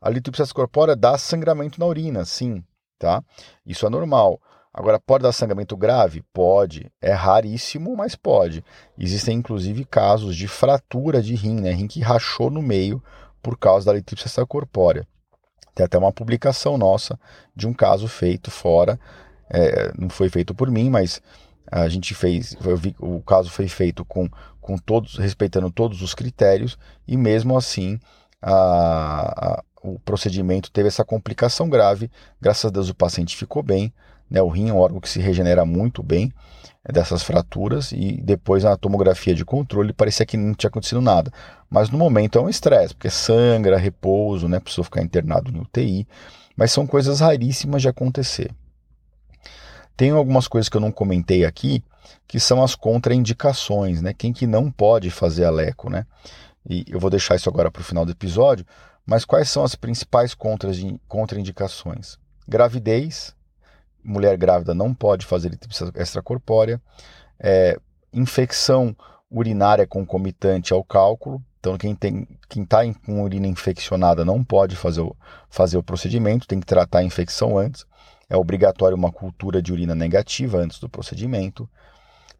A 0.00 0.10
litripsia 0.10 0.46
corpórea 0.54 0.94
dá 0.94 1.16
sangramento 1.16 1.80
na 1.80 1.86
urina, 1.86 2.24
sim, 2.24 2.62
tá? 2.98 3.22
Isso 3.64 3.86
é 3.86 3.90
normal. 3.90 4.40
Agora, 4.72 5.00
pode 5.00 5.22
dar 5.22 5.32
sangramento 5.32 5.76
grave? 5.76 6.22
Pode. 6.32 6.92
É 7.00 7.12
raríssimo, 7.12 7.96
mas 7.96 8.14
pode. 8.14 8.62
Existem, 8.98 9.38
inclusive, 9.38 9.84
casos 9.84 10.36
de 10.36 10.46
fratura 10.46 11.22
de 11.22 11.34
rim, 11.34 11.60
né? 11.60 11.70
Rim 11.70 11.86
que 11.86 12.00
rachou 12.00 12.50
no 12.50 12.60
meio 12.60 13.02
por 13.40 13.56
causa 13.56 13.86
da 13.86 13.92
litripsia 13.92 14.26
extracorpórea. 14.26 15.06
Tem 15.74 15.84
até 15.84 15.98
uma 15.98 16.12
publicação 16.12 16.78
nossa 16.78 17.18
de 17.54 17.66
um 17.66 17.72
caso 17.72 18.06
feito 18.06 18.50
fora. 18.50 18.98
É, 19.50 19.92
não 19.98 20.08
foi 20.08 20.28
feito 20.28 20.54
por 20.54 20.70
mim, 20.70 20.88
mas 20.88 21.20
a 21.70 21.88
gente 21.88 22.14
fez. 22.14 22.56
Vi, 22.78 22.94
o 22.98 23.20
caso 23.22 23.50
foi 23.50 23.68
feito 23.68 24.04
com, 24.04 24.28
com 24.60 24.76
todos, 24.76 25.16
respeitando 25.16 25.70
todos 25.70 26.02
os 26.02 26.14
critérios, 26.14 26.78
e 27.06 27.16
mesmo 27.16 27.56
assim 27.56 27.98
a, 28.40 29.56
a, 29.56 29.64
o 29.82 29.98
procedimento 29.98 30.70
teve 30.70 30.88
essa 30.88 31.04
complicação 31.04 31.68
grave. 31.68 32.10
Graças 32.40 32.66
a 32.66 32.70
Deus 32.70 32.88
o 32.88 32.94
paciente 32.94 33.36
ficou 33.36 33.62
bem 33.62 33.92
né? 34.34 34.42
O 34.42 34.48
rim 34.48 34.68
é 34.68 34.72
um 34.72 34.78
órgão 34.78 35.00
que 35.00 35.08
se 35.08 35.20
regenera 35.20 35.64
muito 35.64 36.02
bem 36.02 36.32
é, 36.84 36.90
dessas 36.92 37.22
fraturas 37.22 37.92
e 37.92 38.20
depois 38.20 38.64
na 38.64 38.76
tomografia 38.76 39.32
de 39.32 39.44
controle 39.44 39.92
parecia 39.92 40.26
que 40.26 40.36
não 40.36 40.52
tinha 40.54 40.68
acontecido 40.68 41.00
nada. 41.00 41.30
Mas 41.70 41.88
no 41.88 41.96
momento 41.96 42.36
é 42.36 42.42
um 42.42 42.48
estresse, 42.48 42.94
porque 42.94 43.08
sangra, 43.08 43.78
repouso, 43.78 44.48
né? 44.48 44.58
Precisou 44.58 44.82
ficar 44.82 45.02
internado 45.02 45.52
no 45.52 45.62
UTI. 45.62 46.04
Mas 46.56 46.72
são 46.72 46.84
coisas 46.84 47.20
raríssimas 47.20 47.80
de 47.80 47.88
acontecer. 47.88 48.50
Tem 49.96 50.10
algumas 50.10 50.48
coisas 50.48 50.68
que 50.68 50.76
eu 50.76 50.80
não 50.80 50.90
comentei 50.90 51.44
aqui, 51.44 51.84
que 52.26 52.40
são 52.40 52.62
as 52.62 52.74
contraindicações, 52.74 54.02
né? 54.02 54.12
Quem 54.12 54.32
que 54.32 54.48
não 54.48 54.68
pode 54.68 55.10
fazer 55.10 55.44
aleco, 55.44 55.88
né? 55.88 56.04
E 56.68 56.84
eu 56.88 56.98
vou 56.98 57.10
deixar 57.10 57.36
isso 57.36 57.48
agora 57.48 57.70
para 57.70 57.82
o 57.82 57.84
final 57.84 58.04
do 58.04 58.10
episódio, 58.10 58.66
mas 59.06 59.24
quais 59.24 59.48
são 59.48 59.62
as 59.62 59.76
principais 59.76 60.34
contraindicações? 61.06 62.18
Gravidez, 62.48 63.34
mulher 64.04 64.36
grávida 64.36 64.74
não 64.74 64.94
pode 64.94 65.24
fazer 65.26 65.48
litripsia 65.48 65.90
extracorpórea, 65.96 66.80
é, 67.38 67.78
infecção 68.12 68.96
urinária 69.30 69.86
concomitante 69.86 70.72
ao 70.72 70.84
cálculo, 70.84 71.42
então 71.58 71.78
quem 71.78 71.94
tem 71.94 72.28
quem 72.48 72.62
está 72.62 72.80
com 73.06 73.22
urina 73.22 73.46
infeccionada 73.46 74.24
não 74.24 74.44
pode 74.44 74.76
fazer 74.76 75.00
o, 75.00 75.16
fazer 75.48 75.76
o 75.76 75.82
procedimento, 75.82 76.46
tem 76.46 76.60
que 76.60 76.66
tratar 76.66 76.98
a 76.98 77.04
infecção 77.04 77.58
antes. 77.58 77.84
É 78.28 78.36
obrigatório 78.36 78.96
uma 78.96 79.10
cultura 79.10 79.60
de 79.60 79.72
urina 79.72 79.94
negativa 79.94 80.58
antes 80.58 80.78
do 80.78 80.88
procedimento. 80.88 81.68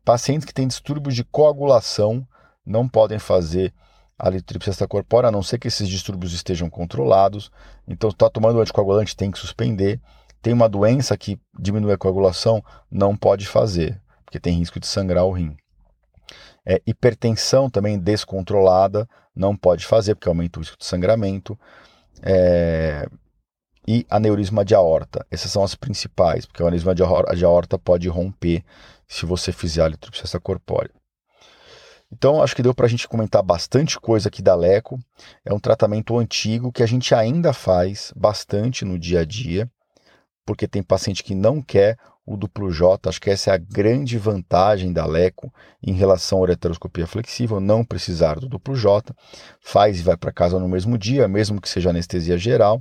Pacientes 0.05 0.44
que 0.44 0.55
têm 0.55 0.68
distúrbios 0.68 1.14
de 1.14 1.24
coagulação 1.24 2.27
não 2.64 2.88
podem 2.88 3.18
fazer 3.18 3.72
a 4.18 4.31
litripsia 4.31 4.70
extracorpórea, 4.70 5.29
a 5.29 5.33
não 5.33 5.42
ser 5.42 5.59
que 5.59 5.68
esses 5.68 5.88
distúrbios 5.88 6.33
estejam 6.33 6.70
controlados. 6.70 7.50
Então, 7.87 8.11
está 8.11 8.31
tomando 8.31 8.61
anticoagulante, 8.61 9.16
tem 9.16 9.31
que 9.31 9.38
suspender 9.38 10.00
tem 10.44 10.52
uma 10.52 10.68
doença 10.68 11.16
que 11.16 11.40
diminui 11.59 11.90
a 11.90 11.96
coagulação, 11.96 12.62
não 12.90 13.16
pode 13.16 13.46
fazer, 13.46 13.98
porque 14.26 14.38
tem 14.38 14.59
risco 14.59 14.78
de 14.78 14.87
sangrar 14.87 15.24
o 15.24 15.33
rim. 15.33 15.57
É, 16.66 16.83
hipertensão 16.87 17.70
também 17.70 17.98
descontrolada, 17.98 19.09
não 19.35 19.57
pode 19.57 19.87
fazer, 19.87 20.14
porque 20.14 20.28
aumenta 20.28 20.59
o 20.59 20.62
risco 20.62 20.76
de 20.76 20.85
sangramento. 20.85 21.59
É, 22.22 23.09
e 23.88 24.07
aneurisma 24.11 24.66
de 24.66 24.74
aorta. 24.74 25.26
Essas 25.30 25.50
são 25.50 25.64
as 25.64 25.74
principais, 25.74 26.44
porque 26.44 26.62
o 26.62 26.66
aneurisma 26.66 26.94
de 26.94 27.44
aorta 27.44 27.78
pode 27.78 28.07
romper 28.09 28.62
se 29.09 29.24
você 29.24 29.50
fizer 29.50 29.83
a 29.83 29.88
litripsia 29.88 30.38
corpórea. 30.38 30.90
Então, 32.12 32.42
acho 32.42 32.54
que 32.54 32.62
deu 32.62 32.74
para 32.74 32.85
a 32.85 32.88
gente 32.88 33.09
comentar 33.09 33.42
bastante 33.42 33.98
coisa 33.98 34.28
aqui 34.28 34.42
da 34.42 34.54
Leco. 34.54 34.98
É 35.42 35.54
um 35.54 35.59
tratamento 35.59 36.18
antigo 36.18 36.70
que 36.70 36.83
a 36.83 36.87
gente 36.87 37.14
ainda 37.14 37.54
faz 37.54 38.12
bastante 38.14 38.85
no 38.85 38.98
dia 38.98 39.20
a 39.20 39.24
dia 39.24 39.70
porque 40.44 40.68
tem 40.68 40.83
paciente 40.83 41.22
que 41.22 41.35
não 41.35 41.62
quer 41.62 41.96
o 42.26 42.37
duplo 42.37 42.70
J. 42.70 43.09
Acho 43.09 43.20
que 43.20 43.30
essa 43.30 43.50
é 43.50 43.54
a 43.54 43.59
grande 43.59 44.18
vantagem 44.18 44.92
da 44.92 45.04
Leco 45.04 45.52
em 45.83 45.92
relação 45.92 46.38
à 46.38 46.42
ureteroscopia 46.42 47.07
flexível, 47.07 47.61
não 47.61 47.85
precisar 47.85 48.38
do 48.40 48.48
duplo 48.48 48.74
J. 48.74 49.14
Faz 49.61 50.00
e 50.00 50.02
vai 50.02 50.16
para 50.16 50.33
casa 50.33 50.59
no 50.59 50.68
mesmo 50.68 50.96
dia, 50.96 51.28
mesmo 51.28 51.61
que 51.61 51.68
seja 51.68 51.90
anestesia 51.90 52.38
geral. 52.38 52.80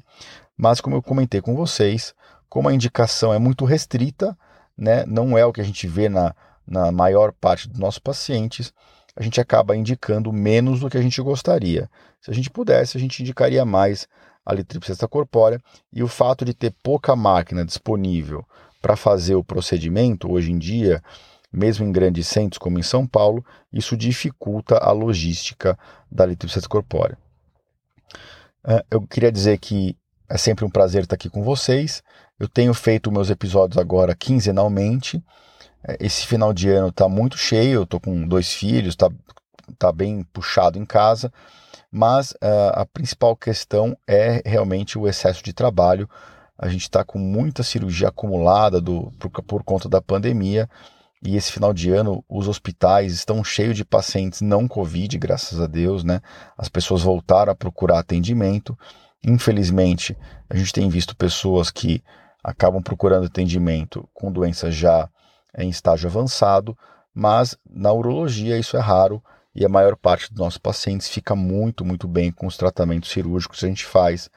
Mas 0.57 0.79
como 0.79 0.95
eu 0.95 1.01
comentei 1.01 1.41
com 1.41 1.55
vocês, 1.55 2.13
como 2.47 2.69
a 2.69 2.73
indicação 2.73 3.33
é 3.33 3.39
muito 3.39 3.65
restrita, 3.65 4.37
né, 4.77 5.05
não 5.05 5.37
é 5.37 5.45
o 5.45 5.51
que 5.51 5.61
a 5.61 5.63
gente 5.63 5.87
vê 5.87 6.07
na, 6.09 6.33
na 6.65 6.91
maior 6.91 7.33
parte 7.33 7.67
dos 7.67 7.79
nossos 7.79 7.99
pacientes, 7.99 8.73
a 9.15 9.21
gente 9.21 9.39
acaba 9.39 9.75
indicando 9.75 10.31
menos 10.33 10.79
do 10.79 10.89
que 10.89 10.97
a 10.97 11.01
gente 11.01 11.21
gostaria. 11.21 11.89
Se 12.19 12.31
a 12.31 12.33
gente 12.33 12.49
pudesse, 12.49 12.97
a 12.97 12.99
gente 12.99 13.21
indicaria 13.21 13.63
mais 13.65 14.07
a 14.45 14.53
litripsia 14.53 14.95
corpórea 15.07 15.61
e 15.91 16.03
o 16.03 16.07
fato 16.07 16.43
de 16.43 16.53
ter 16.53 16.73
pouca 16.83 17.15
máquina 17.15 17.65
disponível 17.65 18.45
para 18.81 18.95
fazer 18.95 19.35
o 19.35 19.43
procedimento 19.43 20.31
hoje 20.31 20.51
em 20.51 20.57
dia, 20.57 21.01
mesmo 21.51 21.85
em 21.85 21.91
grandes 21.91 22.27
centros 22.27 22.57
como 22.57 22.79
em 22.79 22.83
São 22.83 23.07
Paulo, 23.07 23.45
isso 23.71 23.95
dificulta 23.95 24.77
a 24.77 24.91
logística 24.91 25.77
da 26.11 26.25
litripsia 26.25 26.61
corpórea. 26.63 27.17
Eu 28.89 29.01
queria 29.01 29.31
dizer 29.31 29.57
que 29.57 29.97
é 30.29 30.37
sempre 30.37 30.65
um 30.65 30.69
prazer 30.69 31.03
estar 31.03 31.15
aqui 31.15 31.29
com 31.29 31.43
vocês. 31.43 32.01
Eu 32.39 32.47
tenho 32.47 32.73
feito 32.73 33.11
meus 33.11 33.29
episódios 33.29 33.77
agora 33.77 34.15
quinzenalmente. 34.15 35.23
É, 35.83 35.97
esse 35.99 36.25
final 36.25 36.53
de 36.53 36.69
ano 36.69 36.87
está 36.87 37.07
muito 37.07 37.37
cheio, 37.37 37.73
eu 37.73 37.83
estou 37.83 37.99
com 37.99 38.27
dois 38.27 38.51
filhos, 38.53 38.93
está 38.93 39.11
tá 39.77 39.91
bem 39.91 40.23
puxado 40.31 40.79
em 40.79 40.85
casa, 40.85 41.31
mas 41.93 42.31
uh, 42.31 42.73
a 42.73 42.87
principal 42.87 43.35
questão 43.35 43.95
é 44.07 44.41
realmente 44.43 44.97
o 44.97 45.07
excesso 45.07 45.43
de 45.43 45.53
trabalho. 45.53 46.09
A 46.57 46.67
gente 46.67 46.81
está 46.81 47.03
com 47.03 47.19
muita 47.19 47.61
cirurgia 47.61 48.07
acumulada 48.07 48.81
do, 48.81 49.11
por, 49.19 49.29
por 49.43 49.63
conta 49.63 49.87
da 49.87 50.01
pandemia 50.01 50.67
e 51.23 51.35
esse 51.35 51.51
final 51.51 51.71
de 51.71 51.91
ano 51.91 52.25
os 52.27 52.47
hospitais 52.47 53.13
estão 53.13 53.43
cheios 53.43 53.77
de 53.77 53.85
pacientes 53.85 54.41
não 54.41 54.67
Covid, 54.67 55.15
graças 55.19 55.61
a 55.61 55.67
Deus, 55.67 56.03
né? 56.03 56.19
As 56.57 56.67
pessoas 56.67 57.03
voltaram 57.03 57.51
a 57.51 57.55
procurar 57.55 57.99
atendimento. 57.99 58.75
Infelizmente, 59.23 60.17
a 60.49 60.57
gente 60.57 60.73
tem 60.73 60.89
visto 60.89 61.15
pessoas 61.15 61.69
que 61.69 62.03
acabam 62.43 62.81
procurando 62.81 63.27
atendimento 63.27 64.09
com 64.15 64.31
doença 64.31 64.71
já 64.71 65.07
em 65.55 65.69
estágio 65.69 66.09
avançado, 66.09 66.75
mas 67.13 67.55
na 67.69 67.93
urologia 67.93 68.57
isso 68.57 68.75
é 68.75 68.79
raro 68.79 69.21
e 69.55 69.65
a 69.65 69.69
maior 69.69 69.95
parte 69.95 70.29
dos 70.29 70.39
nossos 70.39 70.57
pacientes 70.57 71.07
fica 71.07 71.35
muito, 71.35 71.85
muito 71.85 72.07
bem 72.07 72.31
com 72.31 72.47
os 72.47 72.57
tratamentos 72.57 73.11
cirúrgicos 73.11 73.59
que 73.59 73.65
a 73.65 73.69
gente 73.69 73.85
faz, 73.85 74.29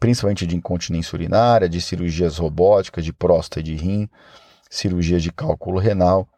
principalmente 0.00 0.46
de 0.46 0.56
incontinência 0.56 1.14
urinária, 1.14 1.68
de 1.68 1.80
cirurgias 1.80 2.38
robóticas, 2.38 3.04
de 3.04 3.12
próstata 3.12 3.60
e 3.60 3.62
de 3.62 3.74
rim, 3.74 4.08
cirurgia 4.70 5.20
de 5.20 5.32
cálculo 5.32 5.78
renal 5.78 6.28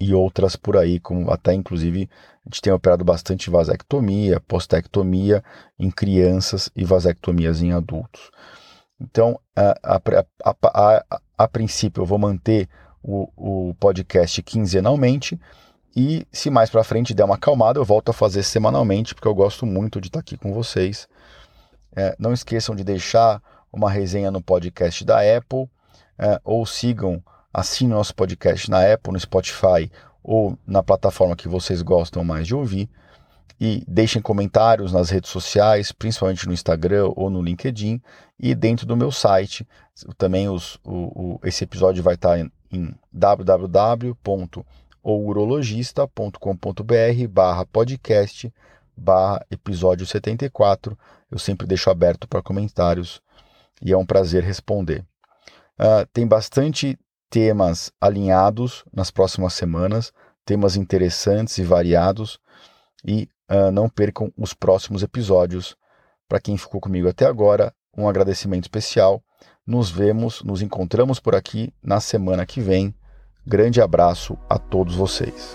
e 0.00 0.14
outras 0.14 0.56
por 0.56 0.76
aí, 0.76 0.98
como 0.98 1.30
até 1.30 1.52
inclusive 1.52 2.08
a 2.44 2.48
gente 2.48 2.60
tem 2.60 2.72
operado 2.72 3.04
bastante 3.04 3.48
vasectomia, 3.50 4.40
postectomia 4.40 5.42
em 5.78 5.90
crianças 5.90 6.70
e 6.74 6.84
vasectomias 6.84 7.62
em 7.62 7.72
adultos. 7.72 8.30
Então, 9.00 9.38
a, 9.56 9.74
a, 9.82 10.00
a, 10.64 11.20
a 11.38 11.48
princípio, 11.48 12.02
eu 12.02 12.06
vou 12.06 12.18
manter 12.18 12.68
o, 13.02 13.28
o 13.36 13.74
podcast 13.74 14.42
quinzenalmente 14.42 15.38
e 15.96 16.26
se 16.32 16.50
mais 16.50 16.70
para 16.70 16.82
frente 16.82 17.14
der 17.14 17.24
uma 17.24 17.36
acalmada, 17.36 17.78
eu 17.78 17.84
volto 17.84 18.08
a 18.08 18.12
fazer 18.12 18.42
semanalmente, 18.42 19.14
porque 19.14 19.28
eu 19.28 19.34
gosto 19.34 19.64
muito 19.64 20.00
de 20.00 20.08
estar 20.08 20.20
aqui 20.20 20.36
com 20.36 20.52
vocês. 20.52 21.08
É, 21.94 22.16
não 22.18 22.32
esqueçam 22.32 22.74
de 22.74 22.82
deixar 22.82 23.40
uma 23.72 23.88
resenha 23.88 24.30
no 24.30 24.42
podcast 24.42 25.04
da 25.04 25.18
Apple, 25.20 25.68
é, 26.18 26.40
ou 26.44 26.66
sigam, 26.66 27.22
assinem 27.52 27.94
nosso 27.94 28.14
podcast 28.14 28.68
na 28.68 28.92
Apple, 28.92 29.12
no 29.12 29.20
Spotify 29.20 29.90
ou 30.22 30.58
na 30.66 30.82
plataforma 30.82 31.36
que 31.36 31.46
vocês 31.46 31.80
gostam 31.80 32.24
mais 32.24 32.46
de 32.46 32.54
ouvir. 32.54 32.88
E 33.60 33.84
deixem 33.86 34.20
comentários 34.20 34.92
nas 34.92 35.10
redes 35.10 35.30
sociais, 35.30 35.92
principalmente 35.92 36.44
no 36.46 36.52
Instagram 36.52 37.12
ou 37.14 37.30
no 37.30 37.40
LinkedIn, 37.40 38.02
e 38.38 38.52
dentro 38.52 38.84
do 38.84 38.96
meu 38.96 39.12
site. 39.12 39.66
Também 40.18 40.48
os, 40.48 40.74
o, 40.84 41.36
o, 41.36 41.40
esse 41.44 41.62
episódio 41.62 42.02
vai 42.02 42.14
estar 42.14 42.36
em, 42.36 42.50
em 42.72 42.92
www 45.04 45.04
ourologista.com.br 45.04 47.28
barra 47.28 47.66
podcast 47.66 48.52
barra 48.96 49.44
episódio 49.50 50.06
74. 50.06 50.98
Eu 51.30 51.38
sempre 51.38 51.66
deixo 51.66 51.90
aberto 51.90 52.26
para 52.26 52.42
comentários 52.42 53.20
e 53.82 53.92
é 53.92 53.96
um 53.96 54.06
prazer 54.06 54.42
responder. 54.42 55.04
Uh, 55.78 56.06
tem 56.12 56.26
bastante 56.26 56.98
temas 57.28 57.92
alinhados 58.00 58.84
nas 58.92 59.10
próximas 59.10 59.52
semanas, 59.52 60.12
temas 60.44 60.76
interessantes 60.76 61.58
e 61.58 61.64
variados, 61.64 62.38
e 63.04 63.28
uh, 63.50 63.72
não 63.72 63.88
percam 63.88 64.32
os 64.38 64.54
próximos 64.54 65.02
episódios. 65.02 65.76
Para 66.28 66.40
quem 66.40 66.56
ficou 66.56 66.80
comigo 66.80 67.08
até 67.08 67.26
agora, 67.26 67.74
um 67.96 68.08
agradecimento 68.08 68.64
especial. 68.64 69.22
Nos 69.66 69.90
vemos, 69.90 70.42
nos 70.42 70.62
encontramos 70.62 71.18
por 71.18 71.34
aqui 71.34 71.74
na 71.82 72.00
semana 72.00 72.46
que 72.46 72.60
vem. 72.60 72.94
Grande 73.46 73.78
abraço 73.78 74.38
a 74.48 74.58
todos 74.58 74.94
vocês. 74.94 75.54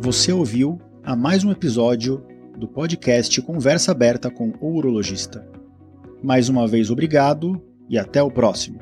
Você 0.00 0.32
ouviu 0.32 0.80
a 1.02 1.16
mais 1.16 1.42
um 1.42 1.50
episódio 1.50 2.24
do 2.56 2.68
podcast 2.68 3.42
Conversa 3.42 3.90
Aberta 3.90 4.30
com 4.30 4.52
o 4.60 4.76
Urologista. 4.76 5.44
Mais 6.22 6.48
uma 6.48 6.68
vez, 6.68 6.90
obrigado 6.90 7.60
e 7.90 7.98
até 7.98 8.22
o 8.22 8.30
próximo. 8.30 8.78